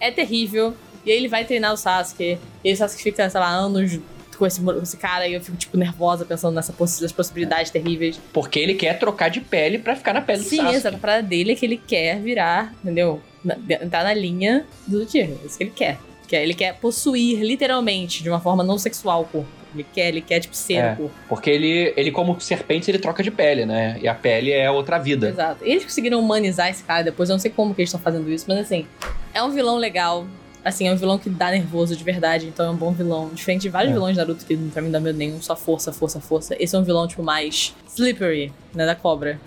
[0.00, 0.74] é terrível.
[1.04, 3.98] E aí ele vai treinar o Sasuke, e aí o Sasuke fica, sei lá, anos
[4.36, 7.70] com esse, com esse cara, e eu fico, tipo, nervosa pensando nessas possi- nas possibilidades
[7.72, 8.20] terríveis.
[8.32, 10.74] Porque ele quer trocar de pele pra ficar na pele do Sim, Sasuke.
[10.76, 10.96] exato.
[10.96, 13.20] A parada dele é que ele quer virar, entendeu?
[13.44, 15.24] Na- entrar na linha do Uchiha.
[15.42, 15.98] É isso que ele quer.
[16.28, 19.48] Que é- Ele quer possuir, literalmente, de uma forma não sexual o corpo.
[19.78, 20.96] Ele quer, ele quer, tipo, ser É.
[21.28, 23.98] Porque ele, ele, como serpente, ele troca de pele, né?
[24.02, 25.28] E a pele é outra vida.
[25.28, 25.64] Exato.
[25.64, 28.30] E eles conseguiram humanizar esse cara depois, eu não sei como que eles estão fazendo
[28.30, 28.86] isso, mas assim,
[29.32, 30.26] é um vilão legal.
[30.64, 33.30] Assim, é um vilão que dá nervoso de verdade, então é um bom vilão.
[33.32, 33.94] Diferente de vários É.
[33.94, 36.56] vilões de Naruto que pra mim não dá medo nenhum, só força, força, força.
[36.58, 39.40] Esse é um vilão, tipo, mais slippery, né, da cobra.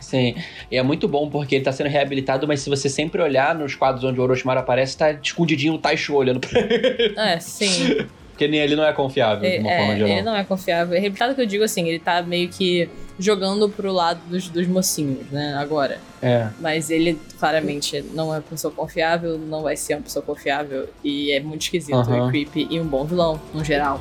[0.00, 0.34] Sim,
[0.70, 3.74] e é muito bom porque ele tá sendo reabilitado, mas se você sempre olhar nos
[3.74, 7.14] quadros onde o Orochimaru aparece, tá escondidinho o Taicho olhando pra ele.
[7.16, 8.06] É, sim.
[8.34, 10.10] Porque nem ele não é confiável, de uma É, forma geral.
[10.10, 10.96] ele não é confiável.
[10.96, 14.66] É reabilitado que eu digo assim, ele tá meio que jogando pro lado dos, dos
[14.66, 15.98] mocinhos, né, agora.
[16.20, 16.48] É.
[16.60, 20.88] Mas ele claramente não é uma pessoa confiável, não vai ser uma pessoa confiável.
[21.04, 22.26] E é muito esquisito Aham.
[22.26, 24.00] e creepy e um bom vilão, no geral.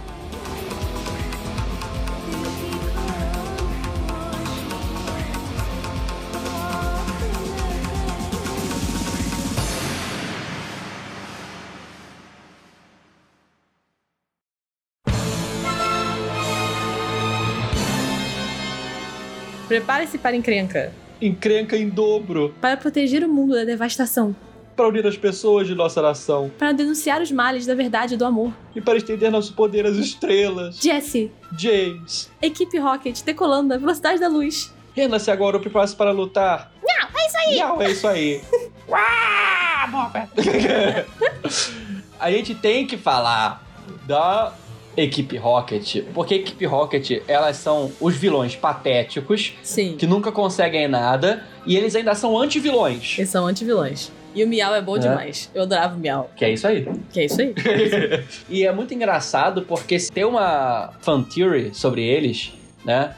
[19.78, 20.92] Prepare-se para encrenca.
[21.20, 24.36] Encrenca em dobro Para proteger o mundo da devastação.
[24.76, 28.24] para unir as pessoas de nossa nação Para denunciar os males da verdade e do
[28.24, 28.54] amor.
[28.76, 30.78] e para estender nosso poder às estrelas.
[30.80, 34.72] Jesse, James, equipe Rocket decolando na velocidade da luz.
[34.96, 36.72] renda-se agora ou prepare-se para lutar.
[36.84, 37.58] Não, é isso aí.
[37.60, 38.42] Não, é isso aí.
[38.88, 40.12] Uau!
[42.20, 43.64] A gente tem que falar
[44.06, 44.54] da
[44.96, 49.96] equipe Rocket, porque equipe Rocket, elas são os vilões patéticos, Sim.
[49.98, 53.16] que nunca conseguem nada, e eles ainda são anti-vilões.
[53.18, 54.12] Eles são anti-vilões.
[54.36, 55.00] E o Miau é bom É.
[55.00, 55.50] demais.
[55.54, 56.30] Eu adorava o Miau.
[56.36, 56.88] Que é isso aí.
[57.12, 57.54] Que é isso aí.
[58.50, 62.52] E é muito engraçado porque tem uma fan theory sobre eles,
[62.84, 63.16] né?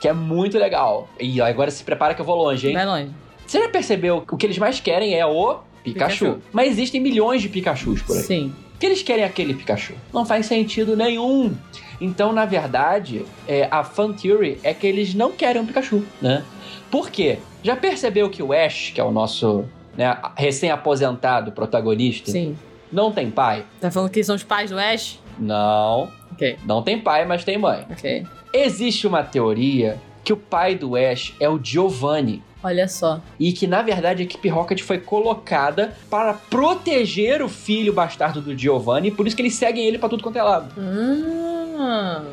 [0.00, 1.08] Que é muito legal.
[1.20, 2.74] E agora se prepara que eu vou longe, hein?
[2.74, 3.10] Vai longe.
[3.46, 6.26] Você já percebeu que o que eles mais querem é o Pikachu.
[6.26, 6.42] Pikachu.
[6.52, 8.22] Mas existem milhões de Pikachus por aí.
[8.22, 8.52] Sim.
[8.82, 9.94] Que eles querem aquele Pikachu?
[10.12, 11.54] Não faz sentido nenhum.
[12.00, 16.42] Então, na verdade, é, a fan theory é que eles não querem um Pikachu, né?
[16.90, 17.38] Por quê?
[17.62, 19.64] Já percebeu que o Ash, que é o nosso
[19.96, 22.58] né, recém-aposentado protagonista, Sim.
[22.92, 23.64] não tem pai?
[23.80, 25.20] Tá falando que são os pais do Ash?
[25.38, 26.58] Não, Ok.
[26.66, 27.86] não tem pai, mas tem mãe.
[27.88, 28.26] Ok.
[28.52, 32.42] Existe uma teoria que o pai do Ash é o Giovanni.
[32.62, 33.20] Olha só.
[33.38, 38.56] E que, na verdade, a equipe Rocket foi colocada para proteger o filho bastardo do
[38.56, 40.72] Giovanni, por isso que eles seguem ele pra tudo quanto é lado.
[40.80, 42.24] Hum,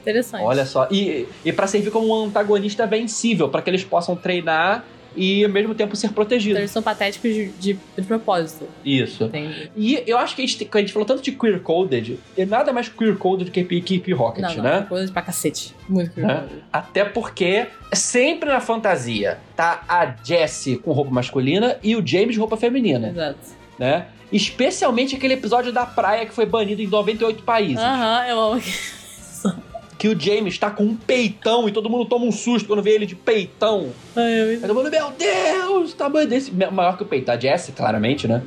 [0.00, 0.42] interessante.
[0.42, 0.88] Olha só.
[0.90, 4.84] E, e para servir como um antagonista vencível, para que eles possam treinar
[5.16, 6.58] e ao mesmo tempo ser Então protegidos.
[6.58, 8.68] eles são patéticos de, de, de propósito.
[8.84, 9.24] Isso.
[9.24, 9.70] Entendi.
[9.76, 12.72] E eu acho que a gente, a gente falou tanto de queer coded, é nada
[12.72, 14.78] mais queer coded que equipe Rocket, Não, não, né?
[14.78, 15.74] é coisa pra cacete.
[15.88, 16.34] Muito Né?
[16.34, 16.62] curioso.
[16.72, 22.38] Até porque sempre na fantasia tá a Jessie com roupa masculina e o James de
[22.38, 23.38] roupa feminina, Exato.
[23.78, 24.06] né?
[24.32, 27.78] Especialmente aquele episódio da praia que foi banido em 98 países.
[27.78, 28.62] Aham, eu amo.
[30.04, 32.90] Que o James tá com um peitão e todo mundo toma um susto quando vê
[32.90, 33.88] ele de peitão.
[34.14, 34.48] Ai, eu...
[34.50, 36.52] Aí todo mundo, meu Deus, tamanho desse.
[36.52, 38.42] Maior que o peito da Jessie, claramente, né?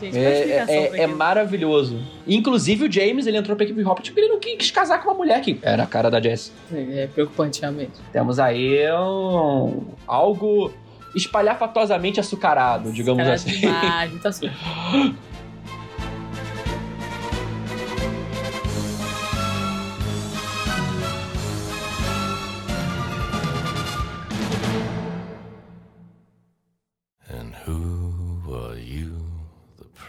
[0.00, 1.16] Gente, É, é, pra é aquilo?
[1.18, 2.00] maravilhoso.
[2.24, 5.16] Inclusive o James, ele entrou pra equipe Rocket porque ele não quis casar com uma
[5.16, 6.52] mulher que era a cara da Jessie.
[6.72, 7.98] É preocupante, realmente.
[8.12, 10.72] Temos aí um, algo
[11.16, 13.50] espalhafatosamente açucarado, digamos Cara, assim.
[13.58, 14.52] demais, muito açúcar.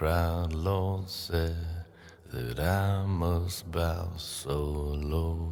[0.04, 1.56] proud Lord said
[2.34, 4.58] that I must bow so
[5.02, 5.48] low.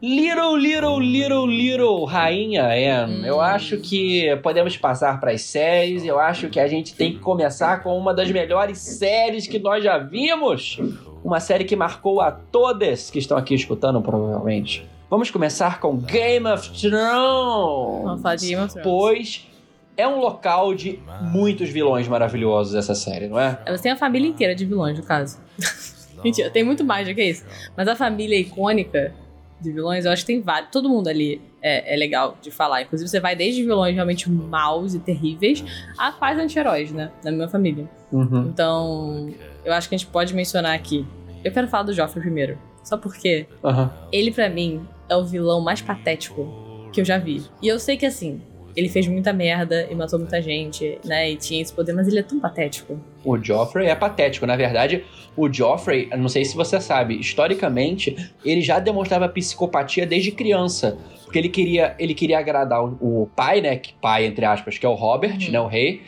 [0.00, 3.22] Little, little, little, little Rainha Anne.
[3.22, 3.26] Hum.
[3.26, 6.04] Eu acho que podemos passar para as séries.
[6.04, 9.82] Eu acho que a gente tem que começar com uma das melhores séries que nós
[9.82, 10.78] já vimos.
[11.24, 14.86] Uma série que marcou a todas que estão aqui escutando, provavelmente.
[15.10, 18.04] Vamos começar com Game of Thrones.
[18.04, 18.84] Vamos falar de Game of Thrones.
[18.84, 19.55] Pois
[19.96, 23.58] é um local de muitos vilões maravilhosos essa série, não é?
[23.64, 25.38] Elas têm a família inteira de vilões, no caso.
[26.22, 27.44] Mentira, tem muito mais do que isso.
[27.76, 29.14] Mas a família icônica
[29.60, 30.70] de vilões, eu acho que tem vários.
[30.70, 32.82] Todo mundo ali é, é legal de falar.
[32.82, 35.64] Inclusive, você vai desde vilões realmente maus e terríveis
[35.98, 37.10] a quase anti-heróis, né?
[37.24, 37.88] Na minha família.
[38.12, 38.48] Uhum.
[38.48, 39.30] Então,
[39.64, 41.06] eu acho que a gente pode mencionar aqui.
[41.44, 42.58] Eu quero falar do Joffrey primeiro.
[42.82, 43.92] Só porque Aham.
[44.12, 47.42] ele, pra mim, é o vilão mais patético que eu já vi.
[47.60, 48.40] E eu sei que, assim,
[48.76, 51.30] ele fez muita merda e matou muita gente, né?
[51.30, 53.00] E tinha esse poder, mas ele é tão patético.
[53.24, 54.44] O Joffrey é patético.
[54.46, 55.02] Na verdade,
[55.36, 60.98] o Joffrey, não sei se você sabe, historicamente, ele já demonstrava psicopatia desde criança.
[61.24, 63.76] Porque ele queria, ele queria agradar o, o pai, né?
[63.76, 65.50] Que pai, entre aspas, que é o Robert, Uhum.
[65.50, 65.60] né?
[65.60, 66.02] O rei.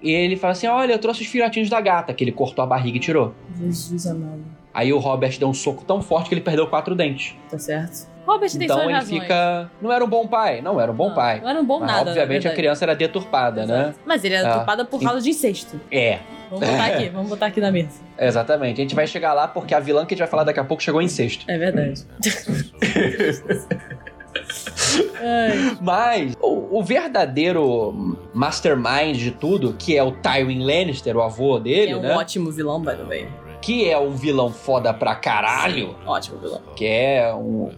[0.00, 2.66] E ele fala assim: Olha, eu trouxe os filhotinhos da gata, que ele cortou a
[2.66, 3.34] barriga e tirou.
[3.58, 4.42] Jesus amado.
[4.74, 7.34] Aí o Robert deu um soco tão forte que ele perdeu quatro dentes.
[7.50, 8.08] Tá certo?
[8.26, 9.20] Robert tem então ele razões.
[9.22, 9.70] fica.
[9.80, 10.60] Não era um bom pai.
[10.60, 11.40] Não era um bom Não, pai.
[11.40, 12.04] Não era um bom Mas, nada.
[12.04, 13.80] na obviamente a criança era deturpada, né?
[13.80, 13.98] Exato.
[14.06, 14.56] Mas ele era Ah.
[14.58, 15.80] culpada por causa de incesto.
[15.90, 18.00] É, Vamos botar aqui, vamos botar aqui na mesa.
[18.18, 18.80] exatamente.
[18.80, 20.64] A gente vai chegar lá porque a vilã que a gente vai falar daqui a
[20.64, 21.44] pouco chegou em sexto.
[21.48, 22.04] É verdade.
[25.80, 31.92] Mas o, o verdadeiro mastermind de tudo, que é o Tywin Lannister, o avô dele,
[31.92, 32.14] é um né?
[32.16, 33.28] ótimo vilão, by the way.
[33.60, 35.94] Que é um vilão foda pra caralho.
[36.04, 36.60] Ótimo vilão.
[36.74, 37.70] Que é um.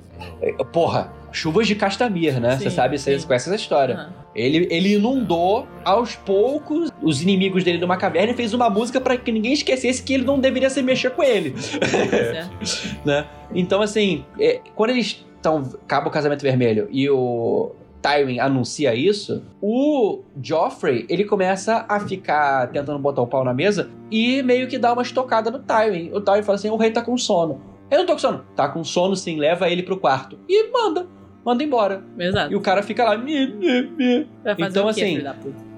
[0.72, 2.56] Porra, chuvas de Castamir, né?
[2.56, 3.96] Sim, Você sabe, você conhece essa história.
[3.98, 9.00] Ah, Ele, ele inundou aos poucos os inimigos dele numa caverna e fez uma música
[9.00, 11.54] pra que ninguém esquecesse que ele não deveria se mexer com ele.
[11.58, 12.96] certo.
[13.04, 13.26] né?
[13.54, 15.62] Então, assim, é, quando eles estão.
[15.84, 17.72] Acaba o casamento vermelho e o
[18.04, 23.88] Tywin anuncia isso, o Joffrey ele começa a ficar tentando botar o pau na mesa
[24.10, 26.10] e meio que dá uma estocada no Tywin.
[26.12, 27.60] O Tywin fala assim: o rei tá com sono.
[27.90, 28.44] Eu não tô com sono.
[28.56, 30.38] Tá com sono sim, leva ele pro quarto.
[30.48, 31.06] E manda.
[31.44, 32.02] Manda embora.
[32.18, 32.52] Exato.
[32.52, 33.18] E o cara fica lá.
[33.18, 34.26] "Mi, mi, mi".
[34.42, 35.22] Vai fazer então, assim?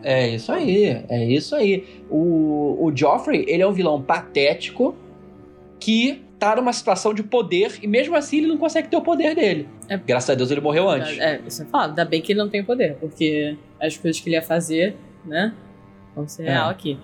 [0.02, 1.84] É isso aí, é isso aí.
[2.08, 4.94] O, o Joffrey, ele é um vilão patético
[5.80, 9.34] que tá numa situação de poder e mesmo assim ele não consegue ter o poder
[9.34, 9.68] dele.
[9.88, 9.96] É.
[9.96, 11.18] Graças a Deus ele morreu antes.
[11.18, 11.86] É, isso é falar.
[11.86, 15.52] Ainda bem que ele não tem poder, porque as coisas que ele ia fazer, né?
[16.14, 16.50] Vamos ser É.
[16.52, 16.98] real aqui.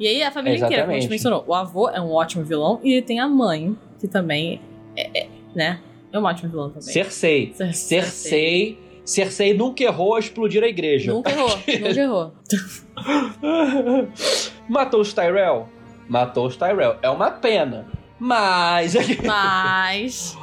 [0.00, 2.80] E aí a família inteira, como a gente mencionou, o avô é um ótimo vilão
[2.82, 4.60] e ele tem a mãe, que também
[4.96, 5.80] é, é, né?
[6.12, 6.82] É um ótimo vilão também.
[6.82, 7.52] Cersei.
[7.54, 8.78] Cer- Cersei.
[9.04, 11.12] Cersei nunca errou a explodir a igreja.
[11.12, 11.48] Nunca errou,
[11.80, 12.32] nunca errou.
[14.68, 15.68] Matou os Tyrell?
[16.08, 16.96] Matou os Tyrell.
[17.02, 17.86] É uma pena.
[18.18, 18.94] Mas.
[19.24, 20.36] Mas.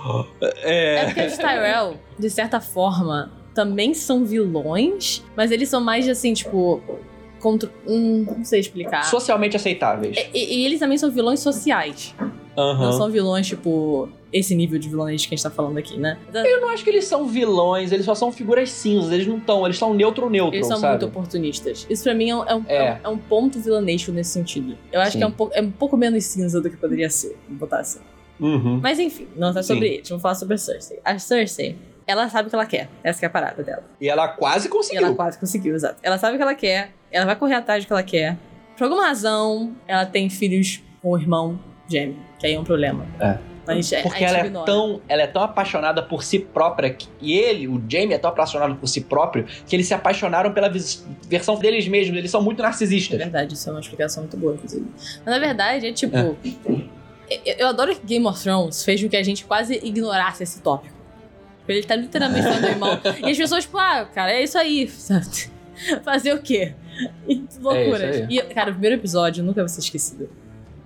[0.64, 0.96] É.
[0.96, 6.34] É porque os Tyrell, de certa forma, também são vilões, mas eles são mais assim,
[6.34, 6.82] tipo.
[7.40, 7.70] Contra.
[7.88, 9.04] Hum, não sei explicar.
[9.04, 10.18] Socialmente aceitáveis.
[10.34, 12.16] E, e eles também são vilões sociais.
[12.58, 12.86] Aham.
[12.86, 16.18] Não são vilões, tipo, esse nível de vilões que a gente tá falando aqui, né?
[16.34, 19.12] Eu não acho que eles são vilões, eles só são figuras cinzas.
[19.12, 20.92] Eles não estão, eles são neutro-neutro, Eles são sabe?
[20.94, 21.86] muito oportunistas.
[21.90, 22.76] Isso pra mim é um, é um, É.
[22.76, 24.78] é um- é um ponto vilanesco nesse sentido.
[24.92, 25.18] Eu acho Sim.
[25.20, 27.80] que é um, pouco, é um pouco menos cinza do que poderia ser, vou botar
[27.80, 28.00] assim.
[28.40, 28.80] Uhum.
[28.82, 29.74] Mas enfim, não tá Sim.
[29.74, 30.10] sobre eles.
[30.10, 31.00] Vamos falar sobre a Cersei.
[31.06, 32.90] A Cersei, ela sabe o que ela quer.
[33.04, 33.84] Essa que é a parada dela.
[34.00, 35.06] E ela quase E conseguiu.
[35.06, 35.98] ela quase conseguiu, exato.
[36.04, 38.38] Ela sabe o que ela quer, ela vai correr atrás do que ela quer.
[38.78, 41.58] Por alguma razão, ela tem filhos com o irmão
[41.90, 43.06] gêmeo, que aí é um problema.
[43.20, 43.38] É.
[43.68, 44.66] Mas a Porque gente ela é, ignora.
[44.68, 48.30] tão, ela é tão apaixonada por si própria que, e ele, o Jamie, é tão
[48.30, 52.16] apaixonado por si próprio que eles se apaixonaram pela vis- versão deles mesmos.
[52.16, 53.18] Eles são muito É narcisistas.
[53.18, 54.86] verdade, isso é uma explicação muito boa, inclusive.
[54.96, 56.16] Mas na verdade, é tipo.
[56.16, 56.38] Eu,
[57.58, 60.94] eu adoro que Game of Thrones fez com que a gente quase ignorasse esse tópico.
[61.60, 63.00] Porque Ele tá literalmente falando do irmão.
[63.26, 64.88] E as pessoas, tipo, ah, cara, é isso aí.
[64.96, 65.26] sabe?
[66.04, 66.76] Fazer o quê?
[67.28, 68.16] E loucuras.
[68.18, 70.30] É e, cara, o primeiro episódio nunca vai ser esquecido.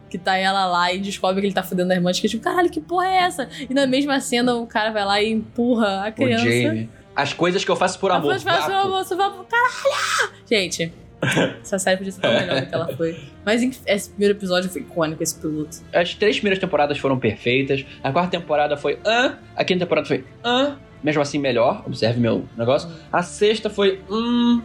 [0.10, 2.12] Que tá ela lá e descobre que ele tá fudendo a irmã.
[2.12, 3.48] Que tipo, caralho, que porra é essa?
[3.70, 6.44] E na mesma cena o cara vai lá e empurra a O criança.
[6.44, 6.90] Jamie.
[7.16, 8.24] As coisas que eu faço por amor.
[8.24, 8.68] Depois faz gato.
[8.68, 10.34] seu amor, você vai caralho!
[10.50, 10.94] Gente,
[11.62, 13.20] essa série podia ser tão melhor do que ela foi.
[13.46, 15.78] Mas esse primeiro episódio foi icônico, esse piloto.
[15.94, 17.86] As três primeiras temporadas foram perfeitas.
[18.04, 19.38] A quarta temporada foi hã.
[19.56, 20.78] A quinta temporada foi hã.
[21.04, 21.84] Mesmo assim, melhor.
[21.86, 22.90] Observe meu negócio.
[23.12, 24.62] A sexta foi hum.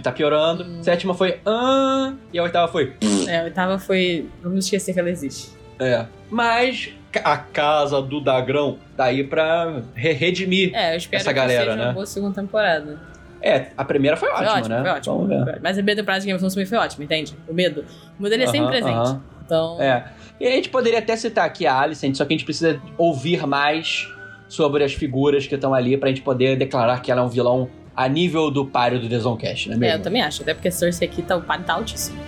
[0.00, 0.62] Tá piorando.
[0.64, 0.82] Hum.
[0.82, 2.16] Sétima foi hã.
[2.32, 2.94] E a oitava foi
[3.28, 4.28] É, a oitava foi.
[4.42, 5.50] Vamos esquecer que ela existe.
[5.80, 6.06] É.
[6.30, 6.90] Mas
[7.24, 10.70] a casa do Dagrão tá aí pra re- redimir.
[10.74, 11.84] É, eu espero Essa que galera, seja né?
[11.86, 13.00] uma boa segunda temporada.
[13.42, 14.80] É, a primeira foi Foi ótima, ótimo, né?
[14.82, 15.14] foi ótimo.
[15.16, 15.44] Vamos ver.
[15.52, 15.60] Foi.
[15.60, 17.34] Mas a primeira temporada de Game of Thrones também foi ótima, entende?
[17.48, 17.84] O medo.
[18.18, 18.94] O medo ele é sempre Aham, presente.
[18.94, 19.22] aham.
[19.44, 19.82] Então.
[19.82, 20.04] É.
[20.40, 23.44] E a gente poderia até citar aqui a Alicent, só que a gente precisa ouvir
[23.46, 24.08] mais
[24.48, 27.68] sobre as figuras que estão ali pra gente poder declarar que ela é um vilão
[27.96, 29.98] a nível do páreo do The Zonecast, né É, mesmo?
[29.98, 30.42] eu também acho.
[30.42, 32.18] Até porque Cersei aqui tá, o páreo tá altíssimo.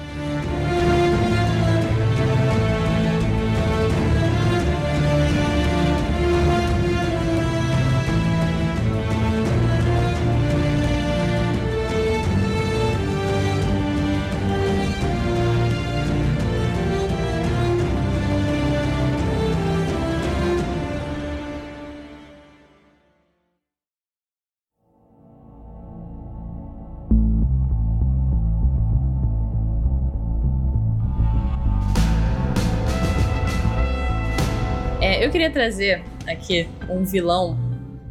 [35.24, 37.58] Eu queria trazer aqui um vilão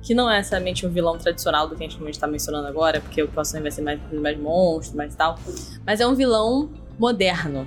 [0.02, 3.24] que não é necessariamente um vilão tradicional do que a gente está mencionando agora, porque
[3.24, 5.40] o próximo vai ser mais, mais monstro, mais tal.
[5.86, 7.66] Mas é um vilão moderno.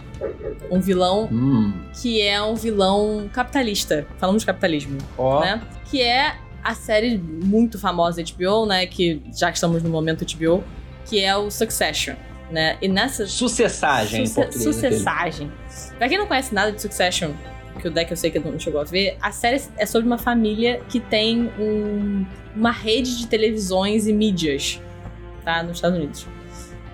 [0.70, 1.72] Um vilão Hum.
[2.00, 4.06] que é um vilão capitalista.
[4.18, 5.40] Falamos de capitalismo, Ó.
[5.40, 5.62] né?
[5.90, 8.84] Que é a série muito famosa da HBO, né?
[8.86, 10.62] Que já que estamos no momento HBO,
[11.06, 12.16] que é o Succession,
[12.50, 12.76] né?
[12.82, 14.62] E nessa Sucessagem em Suce-.
[14.62, 15.50] Sucessagem.
[15.96, 17.30] Pra quem não conhece nada de Succession,
[17.80, 20.18] que o deck eu sei que não chegou a ver, a série é sobre uma
[20.18, 24.80] família que tem um- uma rede de televisões e mídias,
[25.44, 25.62] tá?
[25.62, 26.26] Nos Estados Unidos.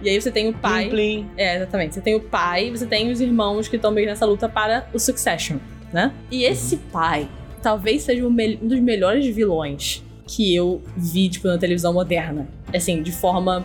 [0.02, 0.88] E aí você tem o pai.
[0.88, 0.90] Plim,
[1.24, 1.30] plim.
[1.36, 1.94] É, exatamente.
[1.94, 4.98] Você tem o pai você tem os irmãos que estão meio nessa luta para o
[4.98, 5.58] Succession,
[5.92, 6.12] né?
[6.30, 7.28] E esse pai
[7.62, 12.48] talvez seja mel- um dos melhores vilões que eu vi, tipo, na televisão moderna.
[12.74, 13.64] Assim, de forma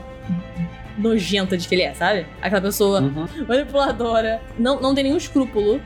[0.97, 2.25] nojenta de que ele é, sabe?
[2.41, 3.25] Aquela pessoa Uhum.
[3.47, 5.79] manipuladora, não, não tem nenhum escrúpulo,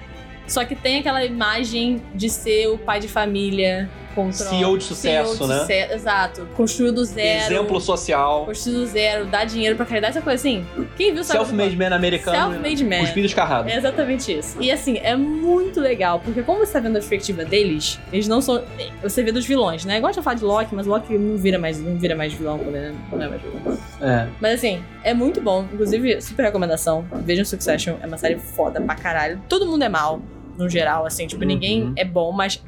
[0.47, 5.47] só que tem aquela imagem de ser o pai de família contra CEO de sucesso,
[5.47, 5.59] né?
[5.59, 6.47] sucesso, exato.
[6.55, 7.53] Construiu do zero.
[7.53, 8.45] Exemplo social.
[8.45, 10.65] Construiu do zero, dá dinheiro pra caridade, essa coisa assim.
[10.95, 11.39] Quem viu sabe.
[11.39, 12.37] Self-made man americano.
[12.51, 12.99] Self-made man.
[12.99, 13.69] Cuspido escarrado.
[13.69, 14.57] É exatamente isso.
[14.61, 18.41] E assim, é muito legal, porque como você tá vendo a perspectiva deles, eles não
[18.41, 18.63] são.
[19.01, 19.97] Você vê dos vilões, né?
[19.97, 22.93] Igual de falar de Loki, mas Loki não vira mais, não vira mais vilão, né?
[23.11, 23.77] Não é mais vilão.
[24.01, 24.27] É.
[24.39, 25.65] Mas assim, é muito bom.
[25.73, 27.05] Inclusive, super recomendação.
[27.23, 29.41] Vejam Succession, é uma série foda pra caralho.
[29.49, 30.21] Todo mundo é mal,
[30.57, 31.27] no geral, assim.
[31.27, 31.47] Tipo, Uhum.
[31.47, 32.61] ninguém é bom, mas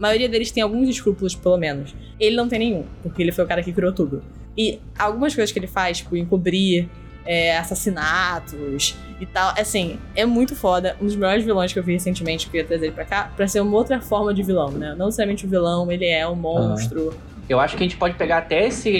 [0.00, 1.94] a maioria deles tem alguns escrúpulos, pelo menos.
[2.18, 4.22] Ele não tem nenhum, porque ele foi o cara que criou tudo.
[4.56, 6.88] E algumas coisas que ele faz, tipo, encobrir
[7.26, 10.96] é, assassinatos e tal, assim, é muito foda.
[11.02, 13.30] Um dos melhores vilões que eu vi recentemente, que eu ia trazer ele pra cá,
[13.36, 14.94] pra ser uma outra forma de vilão, né?
[14.96, 17.14] Não necessariamente o vilão, ele é um monstro.
[17.46, 18.90] Eu acho que a gente pode pegar até esse,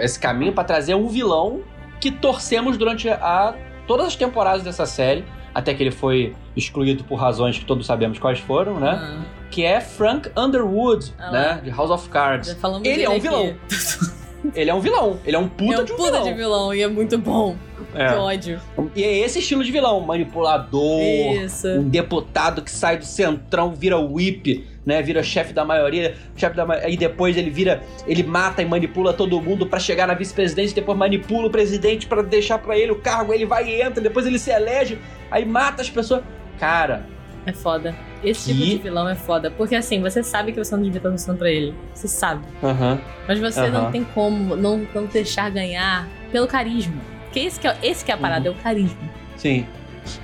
[0.00, 1.60] esse caminho pra trazer um vilão
[2.00, 3.54] que torcemos durante a,
[3.86, 8.18] todas as temporadas dessa série até que ele foi excluído por razões que todos sabemos
[8.18, 8.98] quais foram, né?
[9.00, 11.60] Ah, Que é Frank Underwood, Ah né?
[11.64, 12.56] De House of Cards.
[12.84, 13.54] Ele é um vilão.
[14.54, 15.18] Ele é um vilão.
[15.24, 16.24] Ele é um puta é um de um puta vilão.
[16.24, 17.56] de vilão e é muito bom.
[17.94, 18.08] É.
[18.08, 18.60] Que ódio.
[18.96, 21.02] E é esse estilo de vilão, manipulador,
[21.44, 21.68] Isso.
[21.68, 25.02] um deputado que sai do centrão, vira whip, né?
[25.02, 29.12] Vira chefe da maioria, chefe da ma- aí depois ele vira, ele mata e manipula
[29.12, 32.96] todo mundo pra chegar na vice-presidência, depois manipula o presidente pra deixar pra ele o
[32.96, 34.98] cargo, ele vai e entra, depois ele se elege,
[35.30, 36.22] aí mata as pessoas.
[36.60, 37.04] Cara,
[37.46, 37.94] É foda.
[38.22, 39.50] Esse tipo Que- de vilão é foda.
[39.50, 41.74] Porque assim, você sabe que você não devia estar funcionando pra ele.
[41.94, 42.44] Você sabe.
[42.62, 43.00] aham.
[43.26, 43.70] Mas você Aham.
[43.70, 47.00] não tem como não, não deixar ganhar pelo carisma.
[47.24, 48.98] Porque esse que é, esse que é a parada, é o carisma.
[49.38, 49.66] Sim.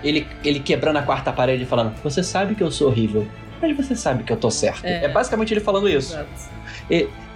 [0.05, 3.26] Ele, ele quebrando a quarta parede e falando: Você sabe que eu sou horrível,
[3.62, 4.84] mas você sabe que eu tô certo.
[4.84, 5.05] É.
[5.05, 6.12] É, basicamente ele falando isso.
[6.12, 6.28] Exato.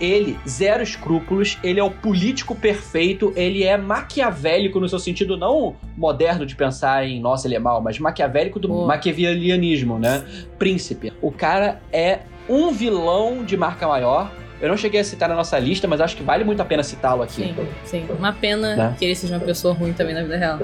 [0.01, 5.76] Ele, zero escrúpulos, ele é o político perfeito, ele é maquiavélico no seu sentido não
[5.96, 8.86] moderno de pensar em nossa, ele é mal, mas maquiavélico do Boa.
[8.86, 10.24] maquiavelismo, né?
[10.59, 11.12] Príncipe.
[11.20, 14.30] O cara é um vilão de marca maior.
[14.61, 16.82] Eu não cheguei a citar na nossa lista, mas acho que vale muito a pena
[16.82, 17.42] citá-lo aqui.
[17.42, 18.07] Sim, sim.
[18.18, 18.96] Uma pena Né?
[18.98, 20.59] que ele seja uma pessoa ruim também na vida real.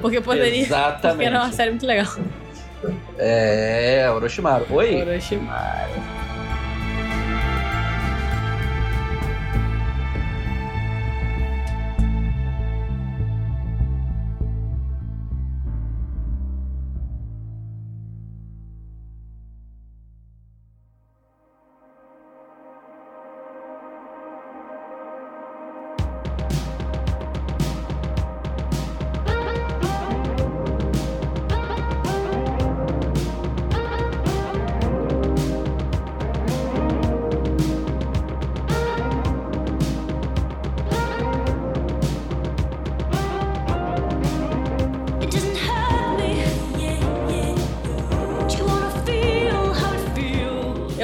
[0.00, 0.50] Porque poderia.
[0.60, 1.24] Porque Exatamente.
[1.26, 2.06] era uma série muito legal.
[3.16, 4.66] É, Orochimaru.
[4.70, 5.02] Oi?
[5.02, 5.90] Orochimaru.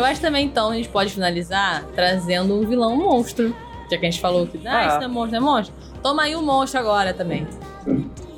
[0.05, 3.57] Eu acho também, então, a gente pode finalizar trazendo um vilão monstro.
[3.91, 4.87] Já que a gente falou que, ah, Ah.
[4.89, 5.75] isso não é monstro, é monstro.
[6.03, 7.47] Toma aí um monstro agora também.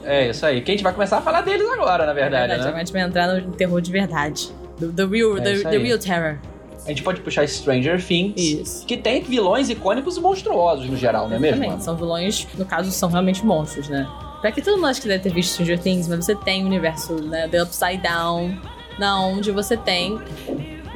[0.05, 0.61] É isso aí.
[0.61, 2.77] Que a gente vai começar a falar deles agora, na verdade, Agora né?
[2.77, 4.49] a gente vai entrar no terror de verdade.
[4.79, 6.39] Do, the, real, É the, the real terror.
[6.85, 8.35] A gente pode puxar Stranger Things.
[8.41, 8.87] Isso.
[8.87, 11.57] Que tem vilões icônicos e monstruosos no geral, não é mesmo?
[11.57, 11.83] Exatamente.
[11.85, 14.07] São vilões, no caso, são realmente monstros, né?
[14.41, 16.67] Pra que todo mundo acho que deve ter visto Stranger Things, mas você tem o
[16.67, 18.57] universo, né, The Upside Down,
[19.01, 20.17] na onde você tem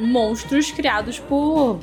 [0.01, 1.79] monstros criados por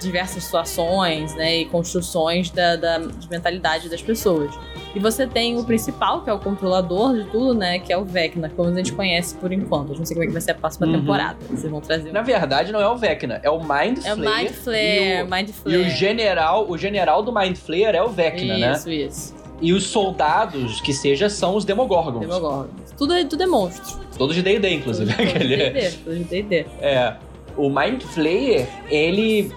[0.00, 4.54] diversas situações, né, e construções da, da de mentalidade das pessoas.
[4.94, 8.04] E você tem o principal, que é o controlador de tudo, né, que é o
[8.04, 9.92] Vecna, como a gente conhece por enquanto.
[9.92, 11.00] Eu não sei como é que vai ser a próxima Uhum.
[11.00, 11.36] temporada.
[11.48, 12.12] Vocês vão trazer um...
[12.12, 14.38] Na verdade, não é o Vecna, é o Mind É o Flayer.
[14.42, 15.76] Mind Flare, e o, Mind e Flare.
[15.78, 18.72] o general, o general do Mind Flayer é o Vecna, né?
[18.72, 19.34] Isso, isso.
[19.62, 22.20] E os soldados, que seja, são os Demogorgons.
[22.20, 22.68] Demogorgon.
[22.98, 23.98] Tudo é, tudo é monstro.
[24.18, 25.10] Todos de D&D, inclusive.
[25.14, 26.66] Tudo de D&D, tudo de D&D.
[26.80, 27.14] É.
[27.56, 29.52] O Mind Flayer, ele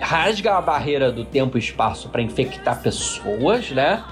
[0.00, 4.02] rasga a barreira do tempo e espaço pra infectar pessoas, né?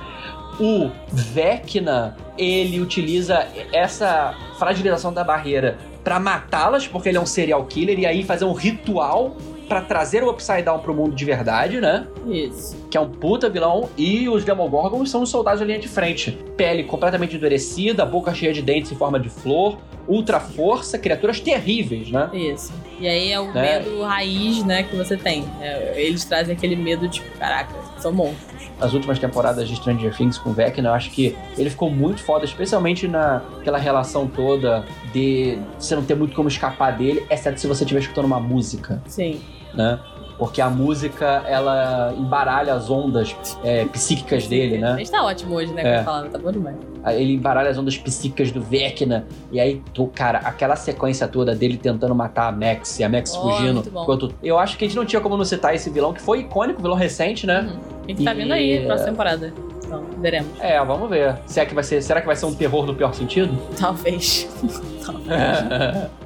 [0.58, 7.64] O Vecna, ele utiliza essa fragilização da barreira pra matá-las, porque ele é um serial
[7.64, 9.36] killer, e aí fazer um ritual
[9.68, 12.06] pra trazer o Upside Down pro mundo de verdade, né?
[12.26, 12.76] Isso.
[12.90, 16.32] Que é um puta vilão, e os Demogorgons são os soldados da linha de frente.
[16.56, 19.78] Pele completamente endurecida, boca cheia de dentes em forma de flor,
[20.08, 22.28] ultra força, criaturas terríveis, né?
[22.32, 22.72] Isso.
[22.98, 23.78] E aí é o Né?
[23.78, 25.44] medo raiz, né, que você tem.
[25.60, 28.68] É, eles trazem aquele medo, tipo, caraca, são monstros.
[28.80, 32.20] As últimas temporadas de Stranger Things com o Vecna, eu acho que ele ficou muito
[32.22, 37.66] foda, especialmente naquela relação toda de você não ter muito como escapar dele, exceto se
[37.68, 39.40] você estiver escutando uma música, Sim.
[39.74, 40.00] né?
[40.40, 44.96] Porque a música, ela embaralha as ondas é, psíquicas dele, A né?
[44.98, 45.98] gente tá ótimo hoje, né, É.
[46.00, 46.76] a palavra, tá bom demais.
[47.08, 49.26] Ele embaralha as ondas psíquicas do Vecna.
[49.52, 53.34] E aí, tu, cara, aquela sequência toda dele tentando matar a Max e a Max
[53.36, 53.84] Oh, fugindo.
[53.86, 56.40] Enquanto, eu acho que a gente não tinha como não citar esse vilão, que foi
[56.40, 57.60] icônico, vilão recente, né?
[57.70, 57.78] Uhum.
[58.04, 59.52] A gente tá E- vindo aí, próxima temporada.
[59.84, 60.48] Então, veremos.
[60.58, 61.36] É, vamos ver.
[61.46, 63.52] Será que vai ser, será que vai ser um terror no pior sentido?
[63.78, 64.48] Talvez.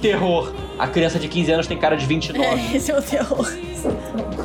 [0.00, 0.52] terror.
[0.78, 2.44] A criança de 15 anos tem cara de 29.
[2.44, 3.50] É, esse é o terror.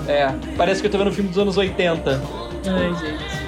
[0.08, 2.22] É, parece que eu tô vendo um filme dos anos 80.
[2.66, 3.43] Ai, gente.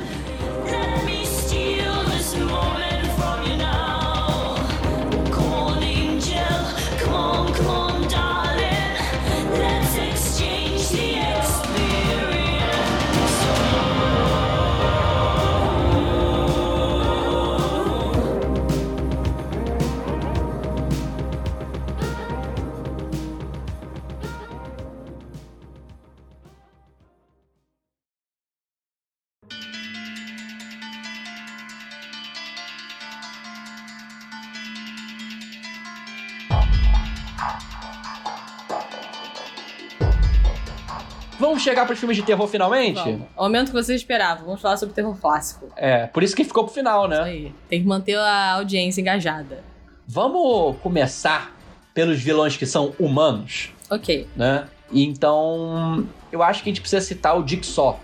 [41.66, 42.96] Chegar pros filmes de terror finalmente?
[43.02, 43.22] Vamos.
[43.36, 44.46] O momento que vocês esperavam.
[44.46, 45.68] Vamos falar sobre terror clássico.
[45.76, 47.24] É, por isso que ficou pro final, Isso né?
[47.24, 47.54] aí.
[47.68, 49.64] Tem que manter a audiência engajada.
[50.08, 51.54] Vamos começar
[51.94, 54.28] pelos vilões que são humanos, Ok.
[54.36, 54.68] né?
[54.92, 58.00] Então, eu acho que a gente precisa citar o Jigsaw,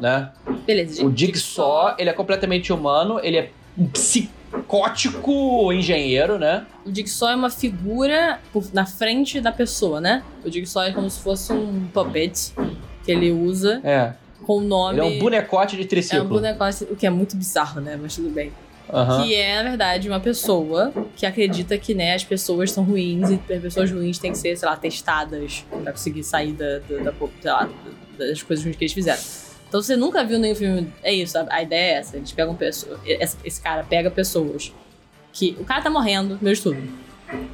[0.00, 0.30] né?
[0.66, 1.04] Beleza.
[1.04, 3.86] O Jigsaw, ele é completamente humano, ele é um
[4.50, 6.66] psicótico engenheiro, né?
[6.84, 8.40] O Jigsaw é uma figura
[8.72, 10.22] na frente da pessoa, né?
[10.44, 12.52] O Jigsaw é como se fosse um puppet
[13.04, 14.12] que ele usa É.
[14.44, 14.98] com o nome.
[15.00, 16.24] Ele é um bonecote de É um triciclo.
[16.28, 17.98] boneco, o que é muito bizarro, né?
[18.00, 18.52] Mas tudo bem.
[18.92, 19.22] Aham.
[19.24, 23.34] Que é, na verdade, uma pessoa que acredita que, né, as pessoas são ruins e
[23.52, 27.10] as pessoas ruins têm que ser, sei lá, testadas pra conseguir sair da, da,
[27.42, 27.68] da-
[28.16, 29.20] das coisas ruins que eles fizeram.
[29.68, 30.92] Então você nunca viu nenhum filme.
[31.02, 32.16] É isso, a, a ideia é essa.
[32.16, 32.98] Eles pegam pessoas.
[33.04, 34.72] Esse, esse cara pega pessoas
[35.32, 35.56] que.
[35.60, 36.80] O cara tá morrendo, meu estudo.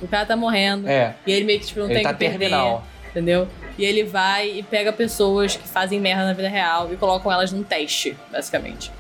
[0.03, 0.87] O cara tá morrendo.
[0.89, 2.85] É, E ele meio que tipo, não ele tem tá que perder, terminal.
[3.11, 3.49] entendeu?
[3.79, 7.51] E ele vai e pega pessoas que fazem merda na vida real e colocam elas
[7.51, 8.93] num teste, basicamente.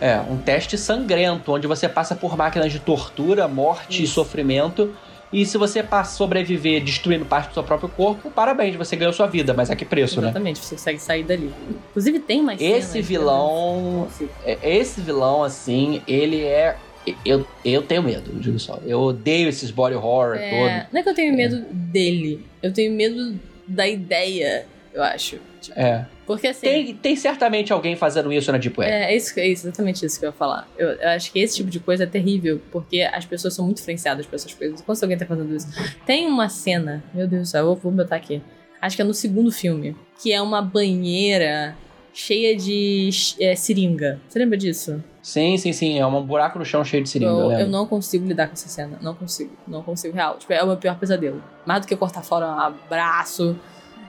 [0.00, 4.14] É, um teste sangrento, onde você passa por máquinas de tortura, morte e Isso.
[4.14, 4.96] sofrimento.
[5.32, 9.26] E se você passa sobreviver destruindo parte do seu próprio corpo, parabéns, você ganhou sua
[9.26, 10.26] vida, mas a que preço, né?
[10.28, 11.52] Exatamente, você consegue sair dali.
[11.90, 14.28] Inclusive tem mais Esse cenas, vilão, né?
[14.44, 16.76] é- esse vilão, assim, ele é.
[17.24, 18.78] Eu, eu tenho medo, digo só.
[18.84, 22.92] Eu odeio esses body horror É, não é que eu tenho medo dele, eu tenho
[22.92, 25.38] medo da ideia, eu acho.
[25.60, 25.84] Tipo, todo.
[25.84, 26.06] É.
[26.30, 26.60] Porque assim.
[26.60, 28.88] Tem, tem certamente alguém fazendo isso na Deep Web.
[28.88, 30.68] É, é, isso, é exatamente isso que eu ia falar.
[30.78, 33.80] Eu, eu acho que esse tipo de coisa é terrível, porque as pessoas são muito
[33.80, 34.80] influenciadas por essas coisas.
[34.80, 35.66] Quando alguém tá fazendo isso.
[36.06, 38.40] Tem uma cena, meu Deus do céu, eu vou botar aqui.
[38.80, 41.76] Acho que é no segundo filme, que é uma banheira
[42.14, 43.10] cheia de
[43.40, 44.20] é, seringa.
[44.28, 45.02] Você lembra disso?
[45.20, 45.98] Sim, sim, sim.
[45.98, 47.32] É um buraco no chão cheio de seringa.
[47.32, 49.00] eu, eu não consigo lidar com essa cena.
[49.02, 49.50] Não consigo.
[49.66, 50.38] Não consigo, real.
[50.38, 51.42] Tipo, é o meu pior pesadelo.
[51.66, 53.58] Mais do que cortar fora um abraço.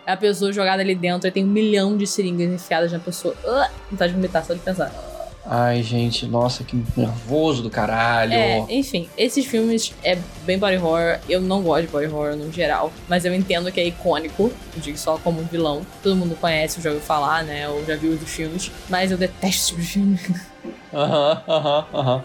[0.06, 3.36] A pessoa jogada ali dentro e tem um milhão de seringas enfiadas na pessoa.
[3.44, 5.11] Uh, vontade de vomitar só de pensar.
[5.46, 8.34] Ai, gente, nossa, que nervoso do caralho.
[8.34, 11.20] É, enfim, esses filmes é bem body horror.
[11.28, 14.52] Eu não gosto de body horror no geral, mas eu entendo que é icônico.
[14.78, 15.82] Digo só como um vilão.
[16.04, 17.68] Todo mundo conhece, já ouviu falar, né?
[17.68, 18.72] Ou já viu os filmes.
[18.88, 20.20] Mas eu detesto esse tipo de filme.
[20.94, 22.24] Aham, aham, aham.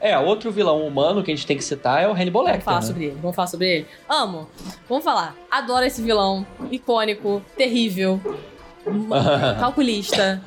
[0.00, 2.64] É, outro vilão humano que a gente tem que citar é o Hannibal Vamos Lecter.
[2.64, 2.86] falar né?
[2.86, 3.18] sobre ele.
[3.20, 3.86] Vamos falar sobre ele.
[4.08, 4.48] Amo.
[4.88, 5.34] Vamos falar.
[5.50, 6.46] Adoro esse vilão.
[6.70, 8.20] Icônico, terrível,
[9.58, 10.40] calculista.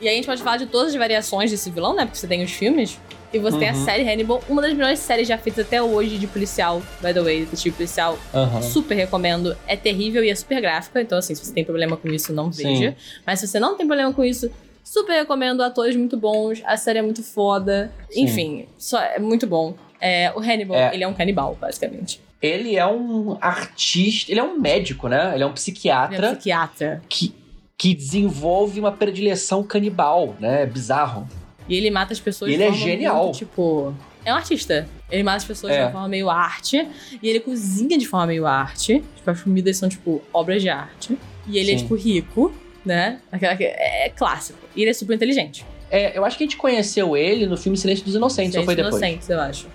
[0.00, 2.04] E aí a gente pode falar de todas as variações desse vilão, né?
[2.04, 2.98] Porque você tem os filmes.
[3.32, 3.84] E você tem a Uhum.
[3.84, 7.40] série Hannibal, uma das melhores séries já feitas até hoje de policial, by the way,
[7.44, 8.18] detetive policial.
[8.32, 8.62] Aham.
[8.62, 9.54] Super recomendo.
[9.66, 11.00] É terrível e é super gráfica.
[11.02, 12.62] Então, assim, se você tem problema com isso, não Sim.
[12.62, 12.96] veja.
[13.26, 14.50] Mas se você não tem problema com isso,
[14.82, 15.62] super recomendo.
[15.62, 16.62] Atores muito bons.
[16.64, 17.92] A série é muito foda.
[18.10, 18.22] Sim.
[18.22, 19.74] Enfim, só é muito bom.
[20.00, 20.94] É, o Hannibal, É.
[20.94, 22.20] ele é um canibal, basicamente.
[22.40, 25.32] Ele é um artista, ele é um médico, né?
[25.34, 27.02] Ele é um Ele é psiquiatra um psiquiatra.
[27.08, 27.34] que,
[27.78, 30.62] que desenvolve uma predileção canibal, né?
[30.62, 31.26] É bizarro.
[31.68, 33.24] E ele mata as pessoas E de ele é genial.
[33.24, 33.94] muito, tipo...
[34.24, 34.88] É um artista.
[35.10, 35.84] Ele mata as pessoas de É.
[35.84, 36.86] uma forma meio arte.
[37.22, 39.02] E ele cozinha de forma meio arte.
[39.16, 41.16] Tipo, as comidas são, tipo, obras de arte.
[41.46, 41.84] E ele é, Sim.
[41.84, 42.52] tipo, rico,
[42.84, 43.20] né?
[43.30, 44.58] Aquela que é clássico.
[44.74, 45.64] E ele é super inteligente.
[45.90, 48.74] É, eu acho que a gente conheceu ele no filme Silêncio dos Inocentes, ou foi
[48.74, 49.02] Silêncio depois?
[49.12, 49.66] Inocentes, eu acho.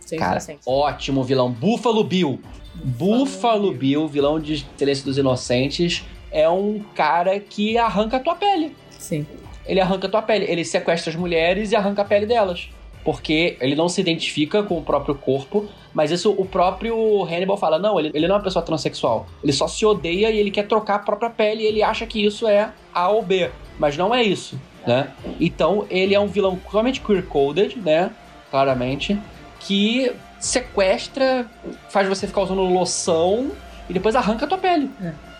[0.00, 0.66] Silêncio Cara, Inocentes.
[0.66, 1.50] ótimo vilão.
[1.50, 2.40] Buffalo Bill.
[2.84, 8.74] Buffalo Bill, vilão de Silêncio dos Inocentes, é um cara que arranca a tua pele.
[8.90, 9.26] Sim.
[9.66, 10.46] Ele arranca a tua pele.
[10.48, 12.68] Ele sequestra as mulheres e arranca a pele delas.
[13.04, 17.78] Porque ele não se identifica com o próprio corpo, mas isso o próprio Hannibal fala:
[17.78, 19.26] não, ele, ele não é uma pessoa transexual.
[19.42, 22.24] Ele só se odeia e ele quer trocar a própria pele e ele acha que
[22.24, 23.50] isso é A ou B.
[23.78, 25.10] Mas não é isso, né?
[25.40, 28.10] Então ele é um vilão totalmente queer-coded, né?
[28.50, 29.18] Claramente.
[29.58, 31.50] Que sequestra,
[31.88, 33.50] faz você ficar usando loção
[33.88, 34.90] e depois arranca a tua pele.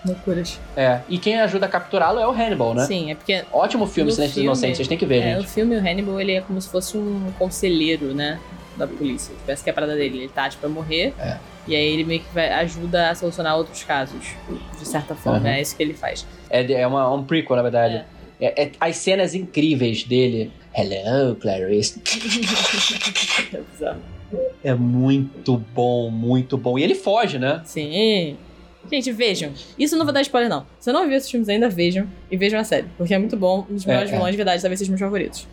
[0.05, 0.59] Loucuras.
[0.76, 1.00] É.
[1.09, 2.86] E quem ajuda a capturá-lo é o Hannibal, né?
[2.86, 5.50] Sim, é porque Ótimo filme, Silêncio dos Inocentes, vocês têm que ver, é, o gente.
[5.53, 8.40] filme, o Hannibal, ele é como se fosse um conselheiro, né?
[8.76, 9.34] Da polícia.
[9.46, 10.18] Essa que é a parada dele.
[10.18, 11.12] Ele tá, tipo, pra morrer.
[11.20, 11.36] É.
[11.68, 14.26] E aí ele meio que vai, ajuda a solucionar outros casos.
[14.78, 15.40] De certa forma.
[15.40, 15.46] Uhum.
[15.46, 16.26] É isso que ele faz.
[16.50, 18.03] É, é uma, um prequel, na verdade.
[18.40, 18.62] É.
[18.64, 20.50] é- as cenas incríveis dele.
[20.74, 22.03] Hello, Clarice.
[23.55, 24.00] É bizarro.
[24.64, 26.78] É muito bom, muito bom.
[26.78, 27.61] E ele foge, né?
[27.64, 28.38] Sim.
[28.90, 29.52] Gente, vejam.
[29.78, 30.66] Isso não vou dar spoiler, não.
[30.78, 32.06] Se não viu esses filmes ainda, vejam.
[32.30, 32.86] E vejam a série.
[32.98, 33.66] Porque é muito bom.
[33.70, 34.14] Um dos É, melhores é.
[34.14, 35.46] vilões, de verdade, talvez seja meus favoritos.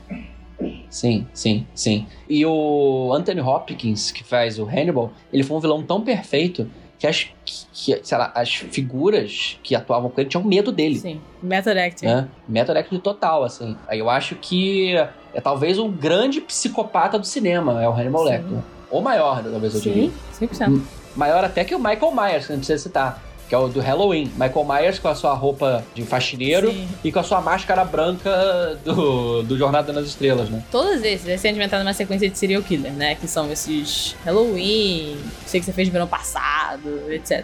[0.90, 2.06] Sim, sim, sim.
[2.28, 7.08] E o Anthony Hopkins, que faz o Hannibal, ele foi um vilão tão perfeito que
[7.08, 11.00] as, que, sei lá, as figuras que atuavam com ele tinham medo dele.
[11.00, 11.22] Sim.
[11.42, 12.06] Method acting.
[12.08, 12.28] né?
[12.48, 13.78] Method acting total, assim.
[13.88, 14.96] Aí eu acho que
[15.34, 18.24] é talvez um grande psicopata do cinema, é o Hannibal.
[18.24, 18.58] Lecter.
[18.92, 20.12] Ou maior, talvez eu diria.
[20.34, 20.82] Sim, 100%.
[21.16, 23.24] Maior até que o Michael Myers, que gente precisa citar.
[23.48, 24.32] que é o do Halloween.
[24.38, 26.88] Michael Myers com a sua roupa de faxineiro Sim.
[27.04, 30.64] e com a sua máscara branca do, do Jornada nas Estrelas, né?
[30.72, 33.16] Todos esses, recentemente entraram numa sequência de serial killer, né?
[33.16, 37.44] Que são esses Halloween, sei que você fez no verão passado, etc.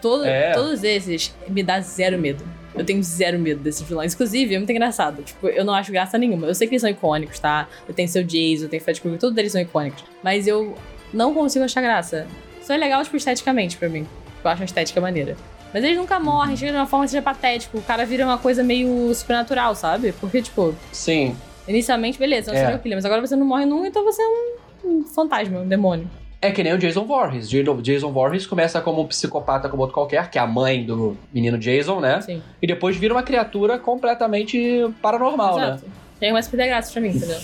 [0.00, 0.52] Todo, É.
[0.52, 2.44] Todos esses me dá zero medo.
[2.72, 4.14] Eu tenho zero medo desses vilões.
[4.14, 5.20] Inclusive, é muito engraçado.
[5.24, 6.46] Tipo, eu não acho graça nenhuma.
[6.46, 7.66] Eu sei que eles são icônicos, tá?
[7.88, 10.04] Eu tenho seu Jason, eu tenho Fred Krueger, todos eles são icônicos.
[10.22, 10.76] Mas eu
[11.12, 12.28] não consigo achar graça.
[12.70, 14.06] Só é legal, tipo, esteticamente pra mim.
[14.44, 15.36] Eu acho a estética maneira.
[15.74, 17.78] Mas eles nunca morrem, chega de uma forma que seja patético.
[17.78, 20.12] O cara vira uma coisa meio supernatural, sabe?
[20.12, 21.34] Porque, tipo, Sim.
[21.66, 22.60] Inicialmente, beleza, é um É.
[22.60, 25.66] serial killer, mas agora você não morre nunca, então você é um, um fantasma, um
[25.66, 26.08] demônio.
[26.40, 27.48] É que nem o Jason Voorhees.
[27.50, 31.58] Jason- Voorhees começa como um psicopata como outro qualquer, que é a mãe do menino
[31.58, 32.20] Jason, né?
[32.20, 32.40] Sim.
[32.62, 35.64] E depois vira uma criatura completamente paranormal, né?
[35.70, 35.84] Exato.
[36.20, 37.38] Começa a perder graça pra mim, entendeu?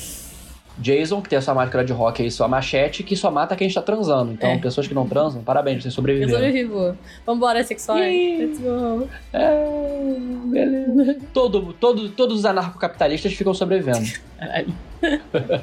[0.79, 3.67] Jason, que tem a sua máscara de rock e sua machete, que só mata quem
[3.67, 4.33] está transando.
[4.33, 4.59] Então, É.
[4.59, 6.33] pessoas que não transam, parabéns, vocês Eu sobreviveram.
[6.35, 6.97] sobrevivo.
[7.25, 8.01] Vambora, sexuais.
[8.03, 8.47] Yay.
[8.47, 9.09] Let's go.
[9.33, 9.65] É,
[10.47, 11.17] beleza.
[11.33, 14.07] Todo, todo, todos os anarcocapitalistas ficam sobrevivendo.
[14.39, 14.69] Caralho.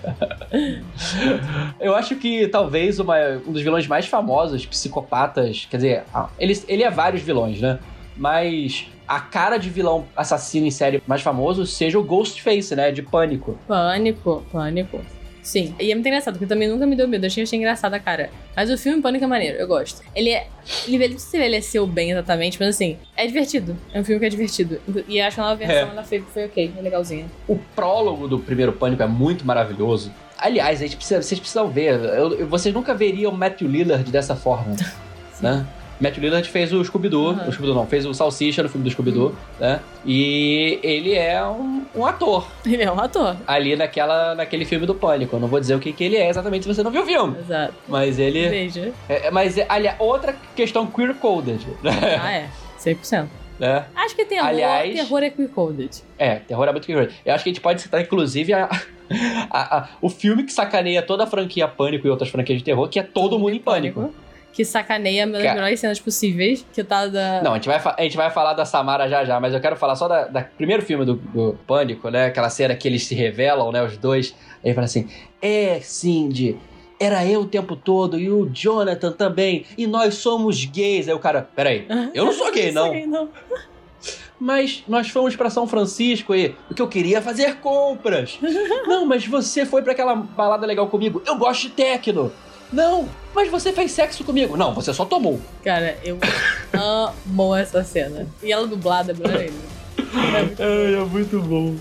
[1.79, 6.03] Eu acho que talvez uma- um dos vilões mais famosos, psicopatas, quer dizer,
[6.39, 7.79] ele, ele é vários vilões, né?
[8.15, 12.91] Mas a cara de vilão assassino em série mais famoso seja o Ghostface, né?
[12.91, 13.57] De pânico.
[13.67, 14.99] Pânico, pânico.
[15.41, 15.75] Sim.
[15.77, 17.25] E é muito engraçado, porque também nunca me deu medo.
[17.25, 18.29] Eu achei, achei engraçada a cara.
[18.55, 20.01] Mas o filme Pânico é maneiro, eu gosto.
[20.15, 20.47] Ele é.
[20.87, 23.75] Ele não se envelheceu bem exatamente, mas assim, é divertido.
[23.93, 24.79] É um filme que é divertido.
[25.05, 25.91] E acho que a nova versão É.
[25.91, 27.25] ela foi, foi ok, é legalzinha.
[27.45, 30.13] O prólogo do primeiro Pânico é muito maravilhoso.
[30.37, 31.99] Aliás, a gente precisa- vocês precisam ver.
[31.99, 34.75] eu- eu- vocês nunca veriam o Matthew Lillard dessa forma,
[35.41, 35.65] né?
[36.01, 37.47] Matthew Lillard fez o Scooby-Doo, Aham.
[37.47, 39.79] o Scooby-Doo não, fez o Salsicha no filme do Scooby-Doo, né?
[40.05, 43.35] E ele é um, um ator Ele é um ator.
[43.47, 45.35] ali naquela, naquele filme do Pânico.
[45.35, 47.05] Eu não vou dizer o que, que ele é exatamente se você não viu o
[47.05, 47.37] filme.
[47.39, 47.73] Exato.
[47.87, 48.49] Mas ele.
[48.49, 48.91] Beijo.
[49.07, 51.65] É, é- mas, é, aliás, outra questão queer-coded,
[52.21, 52.49] Ah, é.
[52.79, 53.27] 100%.
[53.59, 53.85] né?
[53.95, 56.03] Acho que terror, Aliás- terror é queer-coded.
[56.17, 57.11] É, terror é muito queer.
[57.25, 58.67] Eu acho que a gente pode citar, inclusive, a-
[59.49, 62.89] a- a- o filme que sacaneia toda a franquia Pânico e outras franquias de terror,
[62.89, 64.13] que é Todo Mundo em Pânico.
[64.53, 65.55] Que sacaneia uma das Cara.
[65.55, 66.63] melhores cenas possíveis.
[66.71, 67.41] Que tá da.
[67.41, 69.75] Não, a gente, vai, a gente vai falar da Samara já já, mas eu quero
[69.75, 72.27] falar só da, da primeiro filme do, do Pânico, né?
[72.27, 73.83] Aquela cena que eles se revelam, né?
[73.83, 74.35] Os dois.
[74.63, 75.09] Aí ele fala assim:
[75.41, 76.55] É, Cindy,
[76.99, 81.07] era eu o tempo todo e o Jonathan também, e nós somos gays.
[81.07, 82.85] Aí o cara, peraí, eu não sou gay, Não não.
[82.85, 83.29] sou gay, não.
[84.39, 88.37] Mas nós fomos pra São Francisco e o que eu queria é fazer compras.
[88.85, 91.21] Não, mas você foi pra aquela balada legal comigo.
[91.25, 92.29] Eu gosto de techno.
[92.73, 94.57] Não, mas você fez sexo comigo.
[94.57, 95.39] Não, você só tomou.
[95.63, 96.17] Cara, eu
[96.73, 98.27] amo essa cena.
[98.41, 99.73] E ela dublada é melhor ainda.
[100.59, 101.75] É é muito bom.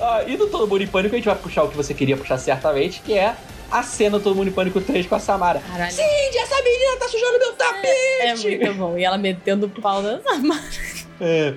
[0.00, 2.16] Ah, e do Todo Mundo em Pânico a gente vai puxar o que você queria
[2.16, 3.36] puxar certamente, que é
[3.70, 5.60] a cena do Todo Mundo em Pânico 3 com a Samara.
[5.60, 5.92] Caralho.
[5.92, 8.20] Cindy, essa menina tá sujando meu tapete!
[8.20, 8.98] É muito bom.
[8.98, 10.62] E ela metendo o pau na Samara.
[11.20, 11.54] É.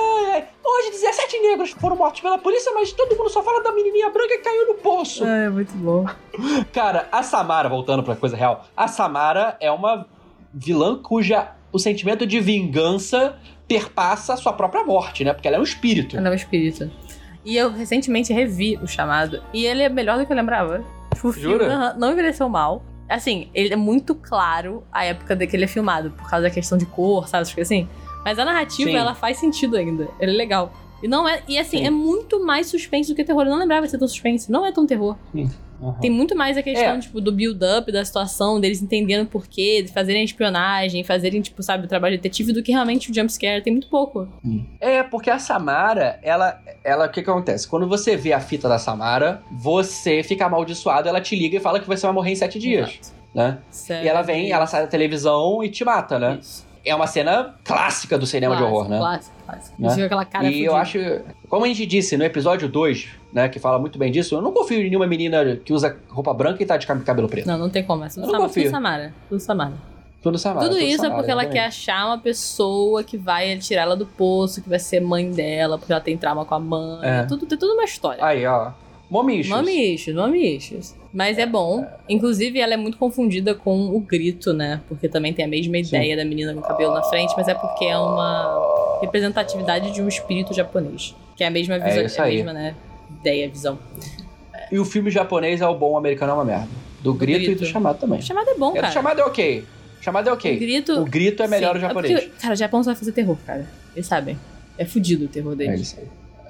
[0.00, 0.48] Ai, ai.
[0.64, 4.36] Hoje 17 negros foram mortos pela polícia, mas todo mundo só fala da menininha branca
[4.36, 5.24] que caiu no poço.
[5.24, 6.06] É muito bom.
[6.72, 10.06] Cara, a Samara, voltando pra coisa real, a Samara é uma
[10.52, 13.36] vilã cuja o sentimento de vingança
[13.68, 15.32] perpassa a sua própria morte, né?
[15.32, 16.16] Porque ela é um espírito.
[16.16, 16.90] Ela é um espírito.
[17.44, 19.42] E eu recentemente revi o chamado.
[19.52, 20.84] E ele é melhor do que eu lembrava.
[21.14, 21.94] Tipo, o Jura?
[21.94, 22.82] não envelheceu mal.
[23.08, 26.50] Assim, ele é muito claro a época de que ele é filmado, por causa da
[26.50, 27.52] questão de cor, sabe?
[27.52, 27.88] Que assim.
[28.24, 28.96] Mas a narrativa, Sim.
[28.96, 30.08] ela faz sentido ainda.
[30.20, 30.72] Ele é legal.
[31.02, 31.42] E não é.
[31.48, 31.86] E assim, Sim.
[31.86, 33.44] é muito mais suspense do que terror.
[33.44, 34.52] Eu não lembrava de ser tão suspense.
[34.52, 35.16] Não é tão terror.
[35.82, 35.96] Aham.
[35.98, 36.98] Tem muito mais a questão, É.
[36.98, 41.62] tipo, do build-up, da situação, deles entendendo por quê, de fazerem a espionagem, fazerem, tipo,
[41.62, 43.62] sabe, o trabalho detetive do que realmente o jumpscare.
[43.62, 44.28] Tem muito pouco.
[44.78, 47.66] É, porque a Samara, ela, ela, o que que acontece?
[47.66, 51.80] Quando você vê a fita da Samara, você fica amaldiçoado, ela te liga e fala
[51.80, 53.14] que você vai morrer em sete dias, Exato.
[53.34, 53.58] né?
[53.70, 54.04] Sério.
[54.04, 56.38] E ela vem, ela sai da televisão e te mata, né?
[56.42, 56.68] Isso.
[56.84, 58.98] É uma cena clássica do cinema de horror, né?
[58.98, 59.82] Clássico, clássico.
[59.82, 60.04] Né?
[60.04, 60.80] Aquela cara e eu fudida.
[60.80, 64.40] acho, como a gente disse no episódio 2, né, que fala muito bem disso, eu
[64.42, 67.46] não confio em nenhuma menina que usa roupa branca e tá de cab- cabelo preto.
[67.46, 68.04] Não, não tem como.
[68.04, 68.62] É tudo, Eu não confio.
[68.64, 69.12] tudo Samara.
[69.28, 69.72] Tudo Samara.
[70.22, 70.66] Tudo Samara.
[70.68, 74.06] tudo isso Samara, é porque ela quer achar uma pessoa que vai tirar ela do
[74.06, 76.98] poço, que vai ser mãe dela, porque ela tem trauma com a mãe.
[77.02, 77.22] É.
[77.24, 78.24] Tudo, tem tudo uma história.
[78.24, 78.70] Aí, ó.
[79.10, 79.48] Momichos.
[79.48, 80.94] Mamichos, mamichos.
[81.12, 81.84] Mas é bom.
[82.08, 84.80] Inclusive, ela é muito confundida com o grito, né?
[84.88, 85.80] Porque também tem a mesma Sim.
[85.80, 90.00] ideia da menina com o cabelo na frente, mas é porque é uma representatividade de
[90.00, 91.14] um espírito japonês.
[91.36, 92.74] Que é a mesma visão, isso é a mesma, né?
[93.20, 93.78] Ideia, visão.
[94.70, 96.68] E o filme japonês é o bom, o americano é uma merda.
[97.00, 97.60] Do grito, e Grito.
[97.62, 98.20] do chamado também.
[98.20, 98.92] O chamado é bom, É, cara.
[98.92, 99.64] chamado é ok.
[100.00, 100.54] O chamado é ok.
[100.56, 101.00] O grito.
[101.00, 102.20] O grito é melhor Sim, o japonês.
[102.20, 103.66] porque, cara, o Japão só vai fazer terror, cara.
[103.96, 104.38] Eles sabem.
[104.78, 105.80] É fudido o terror É deles.
[105.80, 106.06] isso aí.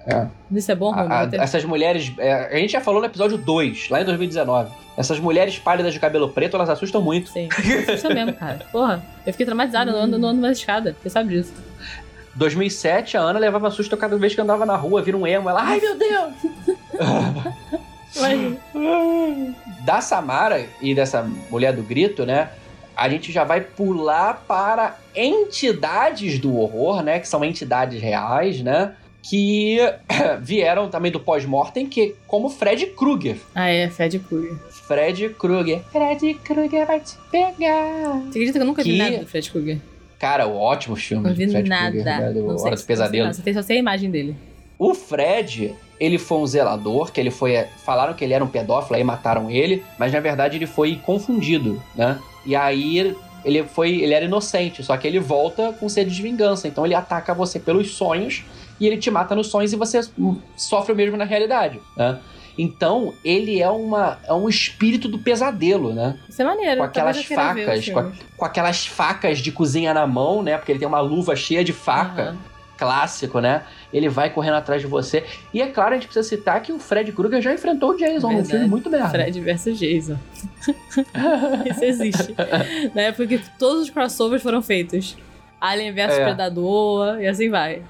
[0.07, 0.27] É.
[0.51, 1.31] Isso é bom, Romulo?
[1.33, 2.13] essas mulheres.
[2.19, 4.71] é, a gente já falou no episódio 2, lá em 2019.
[4.97, 7.31] Essas mulheres pálidas de cabelo preto, elas assustam muito.
[7.31, 7.49] Sim,
[7.89, 8.61] assusta mesmo, cara.
[8.73, 10.97] Porra, eu fiquei traumatizada, não ando, não ando mais escada.
[11.03, 11.53] Você sabe disso.
[12.35, 15.49] 2007, a Ana levava susto cada vez que andava na rua, vira um emo.
[15.49, 16.35] Ela, ai meu Deus!
[19.85, 22.51] Da Samara e dessa mulher do grito, né?
[22.97, 27.21] A gente já vai pular para entidades do horror, né?
[27.21, 28.95] Que são entidades reais, né?
[29.23, 29.79] Que
[30.41, 33.37] vieram também do pós-mortem, que como Fred Krueger.
[33.55, 34.57] Ah, é, Fred Krueger.
[34.71, 35.81] Fred Krueger.
[35.93, 38.13] Fred Krueger vai te pegar.
[38.23, 39.79] Você acredita que eu nunca vi Que- nada do Fred Krueger?
[40.19, 41.91] Cara, o ótimo filme Não vi Fred nada.
[41.91, 42.31] Krueger, né?
[42.33, 43.27] Do Não sei Hora se- do Pesadelo.
[43.27, 44.37] Não, só sei a imagem dele.
[44.79, 47.65] O Fred, ele foi um zelador, que ele foi.
[47.85, 51.83] Falaram que ele era um pedófilo, aí mataram ele, mas na verdade ele foi confundido,
[51.95, 52.19] né?
[52.47, 53.15] E aí
[53.45, 54.01] ele foi.
[54.01, 56.67] Ele era inocente, só que ele volta com sede de vingança.
[56.67, 58.43] Então ele ataca você pelos sonhos
[58.81, 60.01] e ele te mata nos sonhos e você
[60.57, 62.19] sofre o mesmo na realidade, né?
[62.59, 66.19] Então, ele é, uma, é um espírito do pesadelo, né?
[66.29, 66.79] Isso é maneiro.
[66.79, 70.59] Com aquelas facas, com, a- com aquelas facas de cozinha na mão, né?
[70.59, 72.37] Porque ele tem uma luva cheia de faca Aham.
[72.77, 73.63] clássico, né?
[73.93, 75.25] Ele vai correndo atrás de você.
[75.55, 78.27] E é claro, a gente precisa citar que o Fred Krueger já enfrentou o Jason,
[78.27, 78.49] um Verdade.
[78.51, 79.09] filme muito merda.
[79.09, 80.19] Fred versus Jason.
[81.71, 82.35] Isso existe.
[82.95, 85.17] Na época que todos os crossovers foram feitos.
[85.61, 86.25] Alien versus É.
[86.25, 87.83] Predador e assim vai.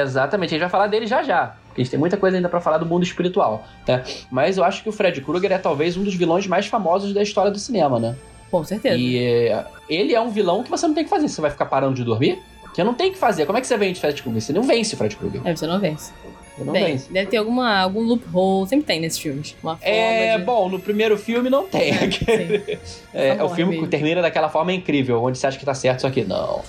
[0.00, 1.54] Exatamente, a gente vai falar dele já já.
[1.74, 4.02] A gente tem muita coisa ainda pra falar do mundo espiritual, né?
[4.30, 7.22] Mas eu acho que o Fred Krueger é talvez um dos vilões mais famosos da
[7.22, 8.14] história do cinema, né?
[8.50, 8.96] Com certeza.
[8.96, 11.28] E é, ele é um vilão que você não tem que fazer.
[11.28, 12.38] Você vai ficar parando de dormir?
[12.74, 13.46] Você não tem que fazer.
[13.46, 14.42] Como é que você vence Fred Krueger?
[14.42, 15.40] Você não vence o Fred Krueger.
[15.44, 16.12] É, você não vence.
[16.56, 17.10] Você não Bem, vence.
[17.10, 18.68] deve ter alguma, algum loophole.
[18.68, 19.56] Sempre tem nesses filmes.
[19.62, 20.44] Uma É, de...
[20.44, 21.92] bom, no primeiro filme não tem.
[21.92, 22.78] É.
[23.14, 25.74] É, Só o filme morre que termina daquela forma incrível, onde você acha que tá
[25.74, 26.62] certo, só que não.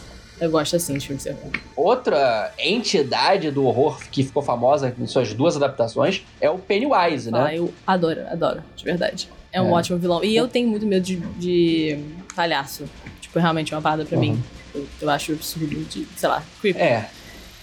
[0.44, 1.50] Eu gosto assim de filmes de terror.
[1.74, 7.46] Outra entidade do horror que ficou famosa em suas duas adaptações é o Pennywise, Ah,
[7.46, 7.58] né?
[7.58, 9.30] eu adoro, adoro, de verdade.
[9.54, 9.72] É um É.
[9.72, 10.22] ótimo vilão.
[10.22, 11.98] E eu tenho muito medo de, de
[12.36, 12.84] palhaço.
[13.22, 14.22] Tipo, realmente é uma parada pra Uhum.
[14.34, 14.44] mim.
[14.76, 16.78] Eu, eu acho absurdo de, sei lá, creepy.
[16.82, 17.08] É.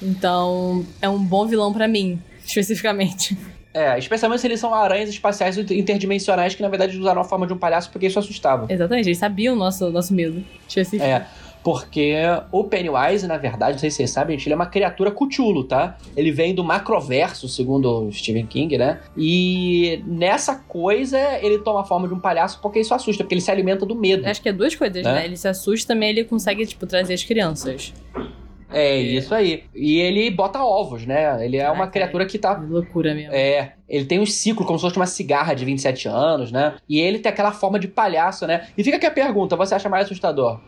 [0.01, 3.37] Então, é um bom vilão pra mim, especificamente.
[3.75, 7.53] É, especialmente se eles são aranhas espaciais interdimensionais que na verdade usaram a forma de
[7.53, 8.67] um palhaço porque isso assustava.
[8.69, 10.43] Exatamente, eles sabiam o nosso, nosso medo.
[10.99, 11.23] É,
[11.63, 12.15] porque
[12.51, 15.65] o Pennywise, na verdade, não sei se vocês sabem, gente, ele é uma criatura Cthulhu,
[15.65, 15.97] tá?
[16.17, 19.01] Ele vem do macroverso, segundo o Stephen King, né?
[19.17, 23.41] E nessa coisa ele toma a forma de um palhaço porque isso assusta, porque ele
[23.41, 24.27] se alimenta do medo.
[24.27, 25.13] Acho que é duas coisas, Né?
[25.13, 25.25] né?
[25.25, 27.93] Ele se assusta também, ele consegue, tipo, trazer as crianças.
[28.73, 29.65] É, isso aí.
[29.75, 31.45] E ele bota ovos, né?
[31.45, 33.35] Ele é uma criatura que tá É loucura mesmo.
[33.35, 36.75] É, ele tem um ciclo como se fosse uma cigarra de 27 anos, né?
[36.89, 38.69] E ele tem aquela forma de palhaço, né?
[38.79, 40.61] E fica aqui a pergunta: você acha mais assustador?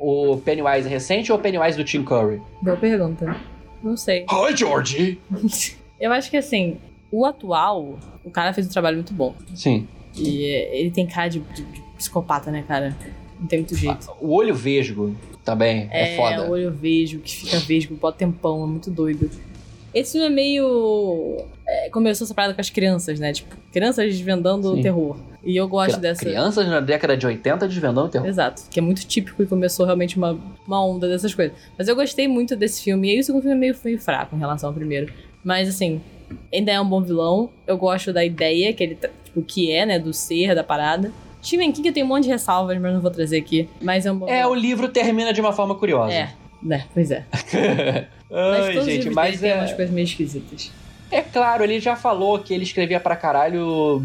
[0.00, 2.40] O Pennywise recente ou o Pennywise do Tim Curry?
[2.62, 3.36] Boa pergunta.
[3.82, 4.24] Não sei.
[4.32, 5.18] Oi, Georgie!
[6.00, 6.78] Eu acho que, assim,
[7.12, 9.34] o atual, o cara fez um trabalho muito bom.
[9.54, 9.86] Sim.
[10.16, 12.96] E é, ele tem cara de, de- de psicopata, né, cara?
[13.38, 14.10] Não tem muito jeito.
[14.20, 16.46] O olho vesgo também é, foda.
[16.48, 19.30] o olho vejo, que fica vesgo, bota tempão, é muito doido.
[19.92, 21.44] Esse filme é meio.
[21.70, 23.32] É, começou essa parada com as crianças, né?
[23.32, 24.80] Tipo, crianças desvendando Sim.
[24.80, 25.16] o terror.
[25.44, 26.20] E eu gosto Cri- dessa.
[26.20, 28.26] Crianças na década de 80 desvendando o terror.
[28.26, 31.56] Exato, que é muito típico e começou realmente uma, uma onda dessas coisas.
[31.78, 33.08] Mas eu gostei muito desse filme.
[33.08, 35.12] E aí o segundo filme é meio, meio fraco em relação ao primeiro.
[35.44, 36.00] Mas assim,
[36.52, 37.48] ainda é um bom vilão.
[37.66, 41.12] Eu gosto da ideia que ele, tá- tipo, que é, né, do ser da parada.
[41.42, 43.68] Stephen King eu tenho um monte de ressalvas, mas não vou trazer aqui.
[43.80, 46.12] Mas é um bom É, o livro termina de uma forma curiosa.
[46.12, 46.28] É,
[46.62, 47.24] né, pois é.
[48.30, 49.56] mas Ai, todos os gente, livros mas dele é...
[49.56, 50.70] umas coisas meio esquisitas.
[51.10, 54.02] É claro, ele já falou que ele escrevia pra caralho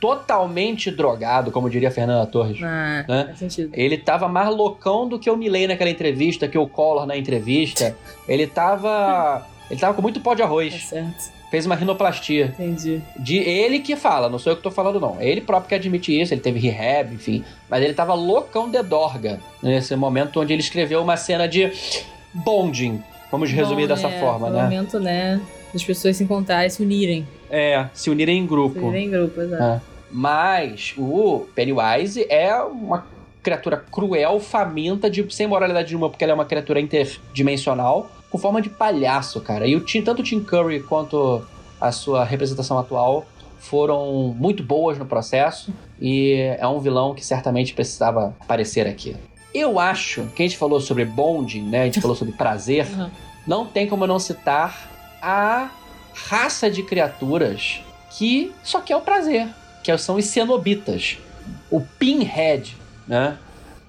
[0.00, 2.58] totalmente drogado, como diria Fernanda Torres.
[2.62, 3.24] Ah, Né?
[3.26, 3.70] faz sentido.
[3.72, 7.96] Ele tava mais loucão do que o Milley naquela entrevista, que o Collor na entrevista.
[8.28, 9.46] Ele tava.
[9.70, 10.74] Ele tava com muito pó de arroz.
[10.88, 11.36] certo.
[11.50, 12.46] Fez uma rinoplastia.
[12.58, 13.00] Entendi.
[13.16, 15.16] De ele que fala, não sou eu que tô falando, não.
[15.20, 17.44] É ele próprio que admite isso, ele teve rehab, enfim.
[17.70, 21.72] Mas ele tava loucão de dorga nesse momento onde ele escreveu uma cena de
[22.34, 23.00] bonding.
[23.30, 24.62] Vamos resumir Bom, dessa é, forma, né?
[24.62, 25.40] momento, né,
[25.72, 27.26] das pessoas se encontrarem, se unirem.
[27.50, 28.80] É, se unirem em Se grupo.
[28.80, 29.62] unirem em grupo, exato.
[29.62, 29.80] É.
[30.10, 33.06] Mas o Pennywise é uma
[33.42, 38.60] criatura cruel, faminta, de, sem moralidade nenhuma, porque ela é uma criatura interdimensional, com forma
[38.60, 39.66] de palhaço, cara.
[39.66, 41.44] E o Tim, tanto o Tim Curry quanto
[41.80, 43.24] a sua representação atual
[43.58, 49.16] foram muito boas no processo e é um vilão que certamente precisava aparecer aqui.
[49.54, 51.82] Eu acho que a gente falou sobre bonding, né?
[51.82, 52.86] A gente falou sobre prazer.
[52.86, 53.10] Uhum.
[53.46, 54.90] Não tem como não citar
[55.26, 55.70] a
[56.14, 57.80] raça de criaturas
[58.16, 59.48] que só quer o prazer,
[59.82, 61.18] que são os cenobitas.
[61.70, 62.76] O Pinhead,
[63.08, 63.36] né?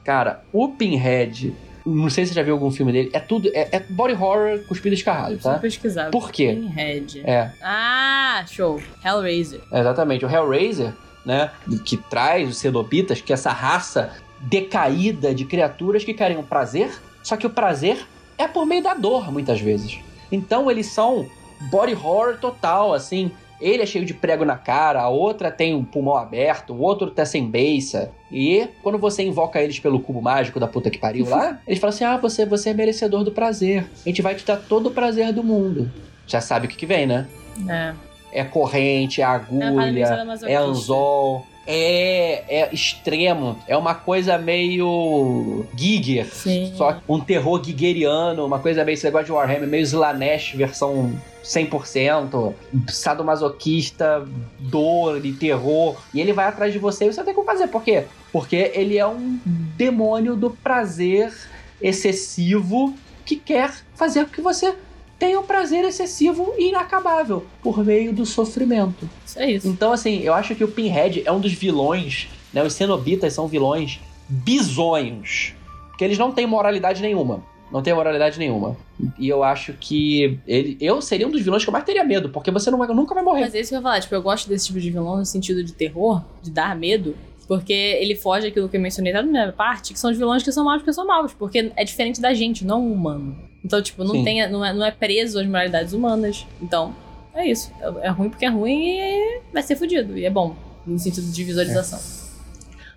[0.04, 1.54] Cara, o Pinhead,
[1.86, 3.10] Não sei se você já viu algum filme dele.
[3.14, 3.50] É tudo.
[3.54, 5.60] É, é body horror cuspido escarrado, Preciso tá?
[5.60, 6.10] pesquisar.
[6.12, 6.54] Por quê?
[6.54, 7.22] Pinhead.
[7.24, 8.82] É, Ah, show.
[9.06, 9.62] Hellraiser.
[9.72, 10.26] exatamente.
[10.26, 10.94] O Hellraiser,
[11.26, 11.52] né?
[11.86, 14.12] Que traz os cenobitas, que é essa raça
[14.42, 16.92] decaída de criaturas que querem o prazer,
[17.24, 18.06] só que o prazer
[18.38, 20.00] é por meio da dor, muitas vezes.
[20.32, 21.26] Então eles são
[21.70, 23.32] body horror total, assim.
[23.60, 27.10] Ele é cheio de prego na cara, a outra tem o pulmão aberto, o outro
[27.10, 28.12] tá sem beiça.
[28.32, 31.94] E quando você invoca eles pelo cubo mágico da puta que pariu lá, eles falam
[31.94, 33.90] assim: ah, você, você é merecedor do prazer.
[34.06, 35.92] A gente vai te dar todo o prazer do mundo.
[36.28, 37.28] Já sabe o que, que vem, né?
[37.68, 37.94] É.
[38.32, 41.48] É corrente, é agulha, é anzol.
[41.68, 43.60] É, é extremo.
[43.68, 46.26] É uma coisa meio Giger.
[46.34, 46.74] Sim.
[46.76, 51.14] Só um terror giggeriano, uma coisa meio esse negócio de Warhammer, meio Slanesh versão
[51.44, 52.54] 100%,
[52.88, 54.26] sadomasoquista,
[54.60, 55.98] dor e terror.
[56.14, 57.68] E ele vai atrás de você e você tem que fazer.
[57.68, 58.06] Por quê?
[58.32, 61.34] Porque ele é um demônio do prazer
[61.82, 62.96] excessivo
[63.26, 64.74] que quer fazer com que você
[65.20, 69.10] tenha um prazer excessivo e inacabável por meio do sofrimento.
[69.26, 69.68] Isso é isso.
[69.68, 72.64] Então, assim, eu acho que o Pinhead é um dos vilões, né?
[72.64, 74.00] Os cenobitas são vilões
[74.30, 75.54] bizonhos.
[75.90, 77.44] Porque eles não têm moralidade nenhuma.
[77.72, 78.78] Não tem moralidade nenhuma.
[79.20, 82.30] E eu acho que ele, eu seria um dos vilões que eu mais teria medo,
[82.30, 83.42] porque você não vai- nunca vai morrer.
[83.42, 84.00] Mas é isso que eu ia falar.
[84.00, 87.16] Tipo, eu gosto desse tipo de vilão no sentido de terror, de dar medo.
[87.48, 90.44] Porque ele foge aquilo que eu mencionei lá na primeira parte, que são os vilões
[90.44, 91.34] que são maus porque são maus.
[91.34, 93.38] Porque é diferente da gente, não um humano.
[93.68, 94.24] Então, tipo, não, Sim.
[94.24, 96.48] tem, não, é, não é preso às moralidades humanas.
[96.62, 96.96] Então,
[97.36, 97.70] é isso.
[97.82, 100.18] É, é ruim porque é ruim e vai ser fudido.
[100.18, 100.56] E é bom,
[100.86, 102.00] no sentido de visualização.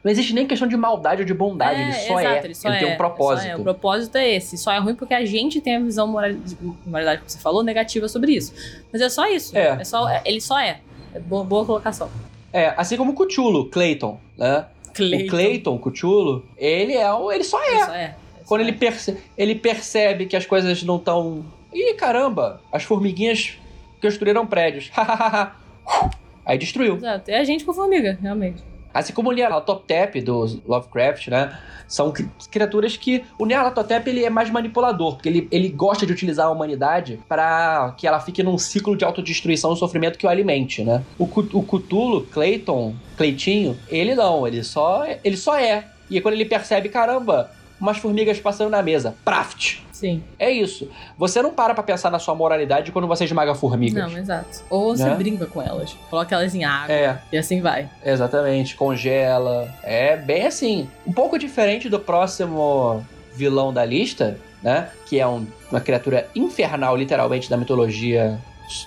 [0.04, 2.44] Não existe nem questão de maldade ou de bondade, ele só exato, é.
[2.44, 3.46] Ele, só ele é, tem um propósito.
[3.46, 3.56] só é.
[3.56, 4.56] O propósito é esse.
[4.56, 6.56] Só é ruim porque a gente tem a visão moral, de
[6.86, 8.54] moralidade que você falou negativa sobre isso.
[8.92, 9.58] Mas é só isso.
[9.58, 9.82] É.
[9.82, 10.80] só, é- ele só é.
[11.12, 12.08] É boa, boa colocação.
[12.52, 14.66] É, assim como o Cthulhu, Clayton, né?
[14.94, 15.24] Clayton.
[15.24, 17.32] O Clayton, Cthulhu, ele é o.
[17.32, 17.68] Ele só é.
[17.68, 18.16] Ele só é.
[18.50, 21.44] Quando ele, perce- ele percebe que as coisas não estão.
[21.72, 23.56] Ih, caramba, as formiguinhas
[24.02, 24.90] construíram prédios.
[26.44, 26.96] Aí destruiu.
[26.96, 27.30] Exato.
[27.30, 28.60] É a gente com formiga, realmente.
[28.92, 31.56] Assim como o Nyarlathotep do Lovecraft, né?
[31.86, 33.22] São cri- criaturas que...
[33.38, 37.94] O Nyarlathotep, ele é mais manipulador, porque ele, ele gosta de utilizar a humanidade para
[37.96, 41.04] que ela fique num ciclo de autodestruição e sofrimento que o alimente, né?
[41.16, 45.84] O, o Cthulhu, Clayton, Cleitinho, ele não, ele só, ele só é.
[46.10, 49.14] E quando ele percebe, caramba, umas formigas passando na mesa.
[49.24, 49.78] Praft!
[49.92, 50.22] Sim.
[50.38, 50.88] É isso.
[51.18, 54.10] Você não para pra pensar na sua moralidade quando você esmaga formigas.
[54.10, 54.62] Não, exato.
[54.70, 55.14] Ou você Né?
[55.14, 55.94] brinca com elas.
[56.08, 56.94] Coloca elas em água.
[56.94, 57.88] É, E assim vai.
[58.02, 59.68] Exatamente, congela.
[59.82, 60.88] É bem assim.
[61.06, 63.04] Um pouco diferente do próximo
[63.34, 64.88] vilão da lista, né?
[65.06, 68.38] Que é um- uma criatura infernal, literalmente, da mitologia.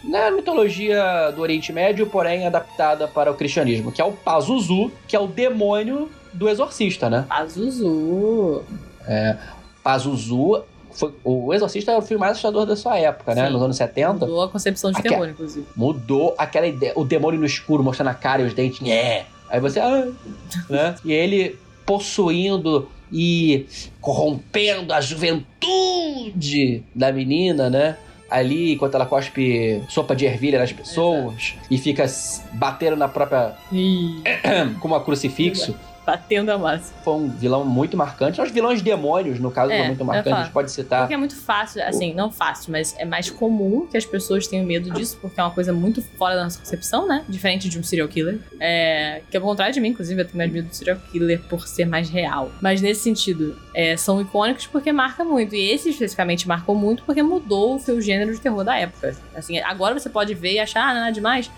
[0.03, 5.15] Na mitologia do Oriente Médio, porém adaptada para o cristianismo, que é o Pazuzu, que
[5.15, 7.25] é o demônio do exorcista, né?
[7.29, 8.63] Pazuzu.
[9.83, 10.63] Pazuzu.
[10.91, 13.47] Foi, o Exorcista é o filme mais assustador da sua época, né?
[13.47, 13.53] Sim.
[13.53, 14.13] Nos anos 70.
[14.27, 15.65] Mudou a concepção de Aqui- terror, inclusive.
[15.75, 19.25] mudou aquela ideia, o demônio no escuro mostrando a cara e os dentes, é.
[19.49, 20.07] Aí você, ah,
[20.69, 20.93] né?
[21.03, 23.65] E ele possuindo e
[23.99, 27.97] corrompendo a juventude da menina, né?
[28.29, 32.05] Ali, enquanto ela cospe sopa de ervilha nas pessoas e fica
[32.53, 33.55] batendo na própria.
[34.79, 35.75] Com uma crucifixo.
[36.05, 36.93] Batendo a massa.
[37.03, 38.41] Foi um vilão muito marcante.
[38.41, 40.33] Os vilões demônios, no caso, É, são muito marcantes.
[40.33, 41.01] A gente pode citar.
[41.01, 44.65] Porque é muito fácil, assim, não fácil, mas é mais comum que as pessoas tenham
[44.65, 47.23] medo disso, porque é uma coisa muito fora da nossa concepção, né?
[47.27, 48.39] Diferente de um serial killer.
[48.59, 51.41] É, que é o contrário de mim, inclusive, eu tenho mais medo do serial killer
[51.49, 52.51] por ser mais real.
[52.61, 55.55] Mas nesse sentido, é, são icônicos porque marca muito.
[55.55, 59.15] E esse especificamente marcou muito porque mudou o seu gênero de terror da época.
[59.35, 61.49] Assim, agora você pode ver e achar, ah, não é nada demais.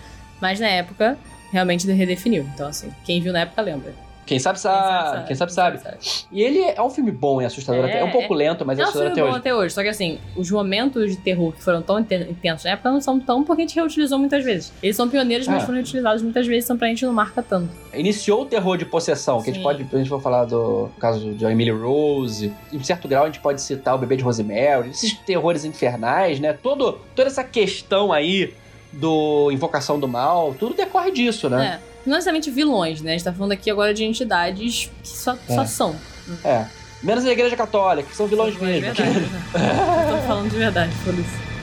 [0.42, 1.18] Mas na época,
[1.52, 2.48] realmente redefiniu.
[2.54, 3.94] Então, assim, quem viu na época lembra.
[4.26, 5.98] Quem sabe Quem sabe, quem sabe sabe.
[6.32, 7.86] E ele é um filme bom e assustador.
[7.86, 8.00] É, até.
[8.00, 9.40] É um pouco lento, mas é é um assustador filme até bom hoje.
[9.40, 9.74] até hoje.
[9.76, 13.00] Só que assim, os momentos de terror que foram tão inten- intensos na época não
[13.00, 14.74] são tão porque a gente reutilizou muitas vezes.
[14.82, 15.66] Eles são pioneiros, mas Ah.
[15.68, 17.70] foram utilizados muitas vezes, então pra gente não marca tanto.
[17.94, 19.64] Iniciou o terror de possessão, que a gente Sim.
[19.64, 23.40] pode, a gente for falar do caso de Emily Rose, em certo grau a gente
[23.40, 26.52] pode citar o bebê de Rosemary, esses terrores infernais, né?
[26.54, 28.54] Todo, toda essa questão aí
[28.92, 31.80] do Invocação do Mal, tudo decorre disso, né?
[31.82, 31.95] É.
[32.06, 33.12] Não necessariamente vilões, né?
[33.12, 35.66] A gente tá falando aqui agora de entidades que só, só É.
[35.66, 35.96] são.
[36.44, 36.66] É.
[37.04, 38.82] Menos a igreja católica, que são vilões mesmo.
[38.82, 39.20] verdade.
[39.20, 39.30] né?
[40.28, 41.55] Falando de verdade, foda-se.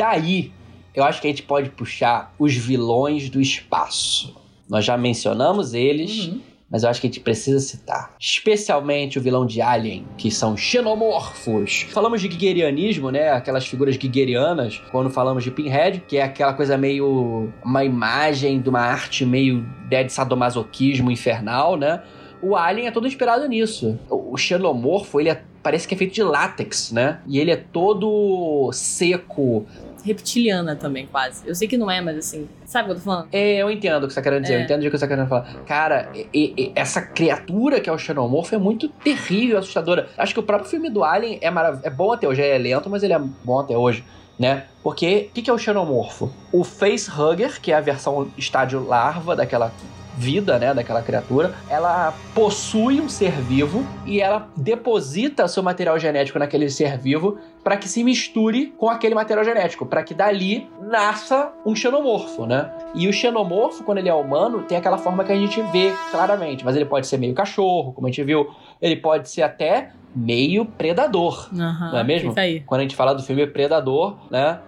[0.00, 0.50] Daí,
[0.94, 4.34] eu acho que a gente pode puxar os vilões do espaço.
[4.68, 6.40] Nós já mencionamos eles, Uhum.
[6.70, 8.14] mas eu acho que a gente precisa citar.
[8.18, 11.82] Especialmente o vilão de Alien, que são xenomorfos.
[11.90, 13.28] Falamos de gigerianismo, né?
[13.30, 17.52] Aquelas figuras gigerianas, quando falamos de Pinhead, que é aquela coisa meio.
[17.62, 22.02] uma imagem de uma arte meio de sadomasoquismo infernal, né?
[22.42, 23.98] O Alien é todo inspirado nisso.
[24.08, 27.18] O o xenomorfo, ele é- parece que é feito de látex, né?
[27.26, 29.66] E ele é todo seco,
[30.04, 31.46] Reptiliana também, quase.
[31.46, 32.48] Eu sei que não é, mas assim.
[32.64, 33.28] Sabe o que eu tô falando?
[33.32, 34.56] É, eu entendo o que você tá querendo dizer, É.
[34.58, 35.54] eu entendo o que você tá querendo falar.
[35.66, 40.08] Cara, e- e- essa criatura que é o xenomorfo é muito terrível, assustadora.
[40.16, 42.88] Acho que o próprio filme do Alien é, marav- é bom até hoje, é lento,
[42.88, 44.04] mas ele é bom até hoje,
[44.38, 44.64] né?
[44.82, 46.32] Porque o que, que é o xenomorfo?
[46.52, 49.72] O facehugger, que é a versão estádio larva daquela
[50.16, 56.38] vida, né, daquela criatura, ela possui um ser vivo e ela deposita seu material genético
[56.38, 61.52] naquele ser vivo para que se misture com aquele material genético, para que dali nasça
[61.64, 62.70] um xenomorfo, né?
[62.94, 66.64] E o xenomorfo, quando ele é humano, tem aquela forma que a gente vê claramente,
[66.64, 68.48] mas ele pode ser meio cachorro, como a gente viu,
[68.80, 71.48] ele pode ser até meio predador.
[71.54, 72.30] Aham, Não é mesmo?
[72.30, 72.60] Fica aí.
[72.60, 74.58] Quando a gente fala do filme Predador, né?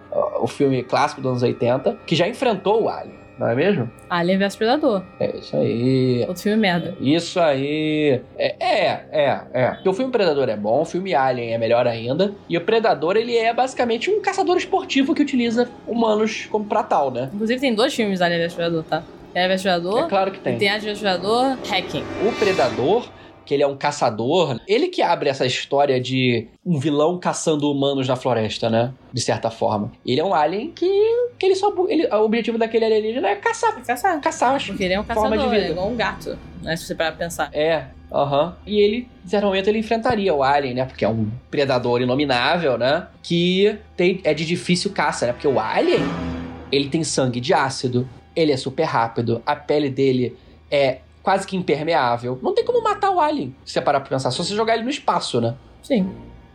[0.40, 3.90] O filme clássico dos anos 80, que já enfrentou o Alien, não é mesmo?
[4.09, 5.03] Alien vs Predador.
[5.18, 6.24] É isso aí.
[6.28, 6.95] Outro filme merda.
[7.01, 8.20] Isso aí.
[8.38, 9.70] É, é, é, é.
[9.72, 12.32] Porque o filme Predador é bom, o filme Alien é melhor ainda.
[12.49, 17.11] E o Predador, ele é basicamente um caçador esportivo que utiliza humanos como pra tal,
[17.11, 17.30] né?
[17.34, 19.03] Inclusive tem dois filmes Alien vs Predador, tá?
[19.34, 19.99] Alien vs Predador.
[19.99, 20.59] É claro que tem.
[20.59, 22.05] tem Alien vs Predador Hacking.
[22.24, 23.09] O Predador,
[23.53, 28.09] que ele é um caçador, ele que abre essa história de um vilão caçando humanos
[28.09, 28.94] na floresta, né?
[29.12, 29.92] De certa forma.
[30.07, 30.88] Ele é um alien que,
[31.38, 31.70] que ele só.
[31.86, 33.74] Ele, o objetivo daquele alienígena é caçar.
[33.74, 34.18] Vai caçar.
[34.22, 35.66] Caçar as Porque ele é um Forma de caçador, vida.
[35.66, 36.74] é igual um gato, né?
[36.76, 37.50] Se você parar pra pensar.
[37.53, 38.57] É, aham.
[38.66, 40.86] E ele, em certo momento, ele enfrentaria o Alien, né?
[40.86, 43.07] Porque é um predador inominável, né?
[43.22, 45.34] Que tem, é de difícil caça, né?
[45.34, 46.00] Porque o Alien,
[46.72, 50.38] ele tem sangue de ácido, ele é super rápido, a pele dele
[50.70, 52.39] é quase que impermeável.
[52.43, 54.31] Não tem como matar o Alien, se você parar pra pensar.
[54.31, 55.55] Só você jogar ele no espaço, né?
[55.83, 56.11] Sim.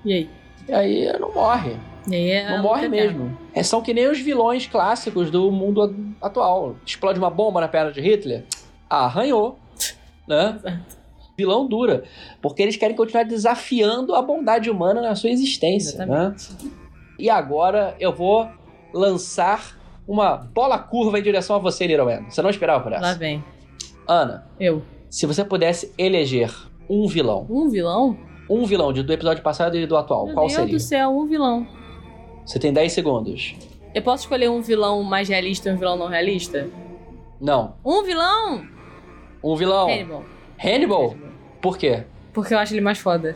[0.05, 0.29] E aí?
[0.67, 1.75] E aí não morre.
[2.09, 3.37] É Não morre mesmo.
[3.53, 6.75] É, são que nem os vilões clássicos do mundo atual.
[6.85, 8.45] Explode uma bomba na perna de Hitler?
[8.89, 9.59] Ah, arranhou.
[10.25, 10.81] Né?
[11.37, 12.03] Vilão dura.
[12.41, 16.05] Porque eles querem continuar desafiando a bondade humana na sua existência.
[16.05, 16.33] Né?
[17.19, 18.49] E agora eu vou
[18.93, 22.23] lançar uma bola curva em direção a você, Little Man.
[22.29, 23.19] Você não esperava por Lá essa.
[23.19, 23.43] vem.
[24.07, 24.81] Ana, Eu.
[25.09, 26.53] se você pudesse eleger
[26.89, 28.17] um vilão, Um vilão?
[28.49, 30.73] um vilão de- do episódio passado e do atual, Meu qual Deus seria?
[30.73, 31.67] do céu, um vilão.
[32.45, 33.55] Você tem 10 segundos.
[33.93, 36.67] Eu posso escolher um vilão mais realista e um vilão não realista?
[37.41, 37.75] Não.
[37.83, 38.65] Um vilão?
[39.43, 39.89] Um vilão.
[39.89, 40.23] Hannibal.
[40.63, 41.15] Hannibal?
[41.61, 42.03] Por quê?
[42.33, 43.35] Porque eu acho ele mais foda.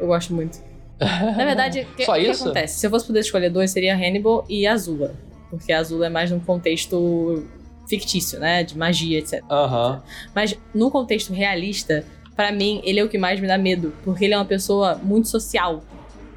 [0.00, 0.58] Eu gosto muito.
[1.00, 2.44] Na verdade, o que, que isso?
[2.44, 2.78] acontece?
[2.78, 5.14] Se eu fosse poder escolher dois, seria Hannibal e Azula.
[5.50, 7.44] Porque a Azula é mais num contexto
[7.88, 8.62] fictício, né?
[8.64, 9.42] De magia, etc.
[9.50, 10.02] Aham.
[10.34, 12.04] Mas no contexto realista,
[12.36, 13.92] pra mim, ele é o que mais me dá medo.
[14.04, 15.82] Porque ele é uma pessoa muito social.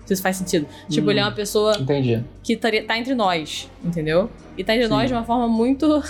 [0.06, 0.66] Se isso faz sentido.
[0.90, 1.12] Tipo, Hum.
[1.12, 2.24] ele é uma pessoa Entendi.
[2.44, 4.30] que taria- tá entre nós, entendeu?
[4.58, 4.94] E tá entre Sim.
[4.94, 6.02] nós de uma forma muito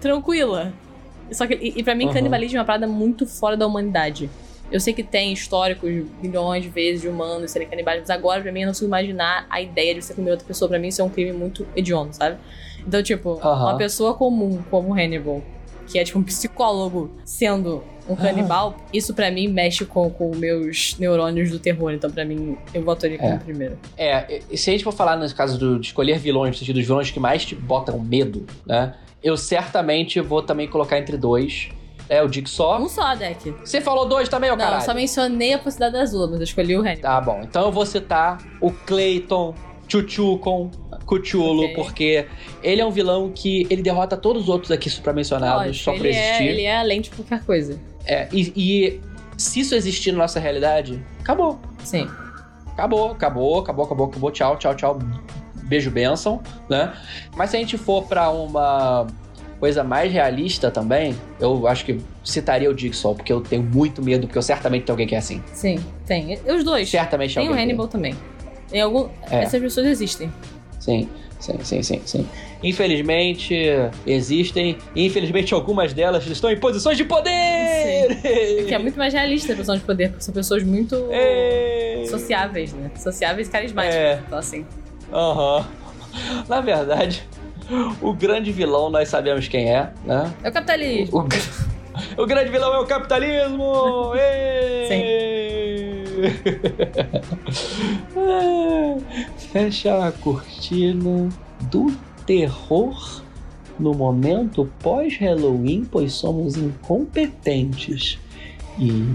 [0.00, 0.72] tranquila.
[1.30, 2.14] Só que, e, e pra mim, Aham.
[2.14, 4.28] canibalismo é uma parada muito fora da humanidade.
[4.70, 5.90] Eu sei que tem históricos
[6.22, 9.46] milhões de vezes de humanos serem canibais, mas agora, pra mim, eu não consigo imaginar
[9.50, 10.68] a ideia de você comer outra pessoa.
[10.68, 12.36] Pra mim, isso é um crime muito hediondo, sabe?
[12.86, 13.70] Então, tipo, Aham.
[13.70, 15.42] uma pessoa comum como Hannibal,
[15.86, 20.96] que é tipo um psicólogo sendo um canibal, isso pra mim mexe com os meus
[20.98, 21.92] neurônios do terror.
[21.92, 23.38] Então, pra mim, eu votaria como É.
[23.38, 23.78] primeiro.
[23.96, 26.76] É, e se a gente for falar nesse caso do- de escolher vilões, no sentido
[26.76, 28.94] dos vilões que mais te botam medo, né?
[29.22, 31.68] Eu certamente vou também colocar entre dois.
[32.08, 32.82] É o Jigsaw.
[32.82, 33.52] Um só, Deck.
[33.64, 34.82] Você falou dois também, ô Não, caralho?
[34.82, 37.00] eu só mencionei a possibilidade da Azul, mas eu escolhi o Hannibal.
[37.02, 39.54] Tá bom, então eu vou citar o Clayton
[39.86, 40.70] Chuchukon
[41.06, 41.74] Cthulhu, Ok.
[41.74, 42.26] porque
[42.62, 46.06] ele é um vilão que ele derrota todos os outros aqui supramencionados Lógico, só por
[46.06, 46.44] é, existir.
[46.44, 47.78] ele é além de qualquer coisa.
[48.06, 49.00] É, e, e
[49.36, 51.58] se isso existir na nossa realidade, acabou.
[51.84, 52.08] Sim.
[52.72, 54.30] Acabou, acabou, acabou, acabou, acabou.
[54.30, 54.98] Tchau, tchau, tchau.
[55.64, 56.92] Beijo, benção, né?
[57.36, 59.06] Mas se a gente for pra uma
[59.60, 64.26] coisa mais realista também, eu acho que citaria o Jigsaw, porque eu tenho muito medo,
[64.26, 65.42] porque eu certamente tem alguém que é assim.
[65.52, 66.38] Sim, tem.
[66.46, 66.88] Os dois.
[66.88, 67.64] Certamente Tem o alguém que é.
[67.64, 68.14] Hannibal também.
[68.68, 69.08] Tem algum...
[69.30, 69.42] É.
[69.44, 70.32] Essas pessoas existem.
[70.82, 71.08] Sim,
[71.38, 72.28] sim, sim, sim, sim.
[72.60, 73.54] Infelizmente,
[74.04, 74.76] existem.
[74.96, 78.08] E infelizmente, algumas delas estão em posições de poder!
[78.66, 82.04] Que é muito mais realista a posição de poder, porque são pessoas muito Ei!
[82.08, 82.90] sociáveis, né?
[82.96, 83.96] Sociáveis e carismáticas.
[83.96, 84.22] É.
[84.26, 84.66] Então, assim.
[85.12, 85.64] Aham.
[86.48, 87.22] Na verdade,
[88.00, 90.34] o grande vilão nós sabemos quem é, né?
[90.42, 91.28] É o capitalismo.
[92.18, 94.14] O, o grande vilão é o capitalismo!
[94.18, 95.91] Ei!
[99.52, 101.28] Fecha a cortina
[101.62, 101.90] do
[102.26, 103.24] terror
[103.78, 108.18] no momento pós-Halloween, pois somos incompetentes.
[108.78, 109.14] E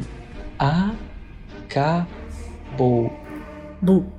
[1.68, 3.12] acabou.
[3.82, 4.16] Bu.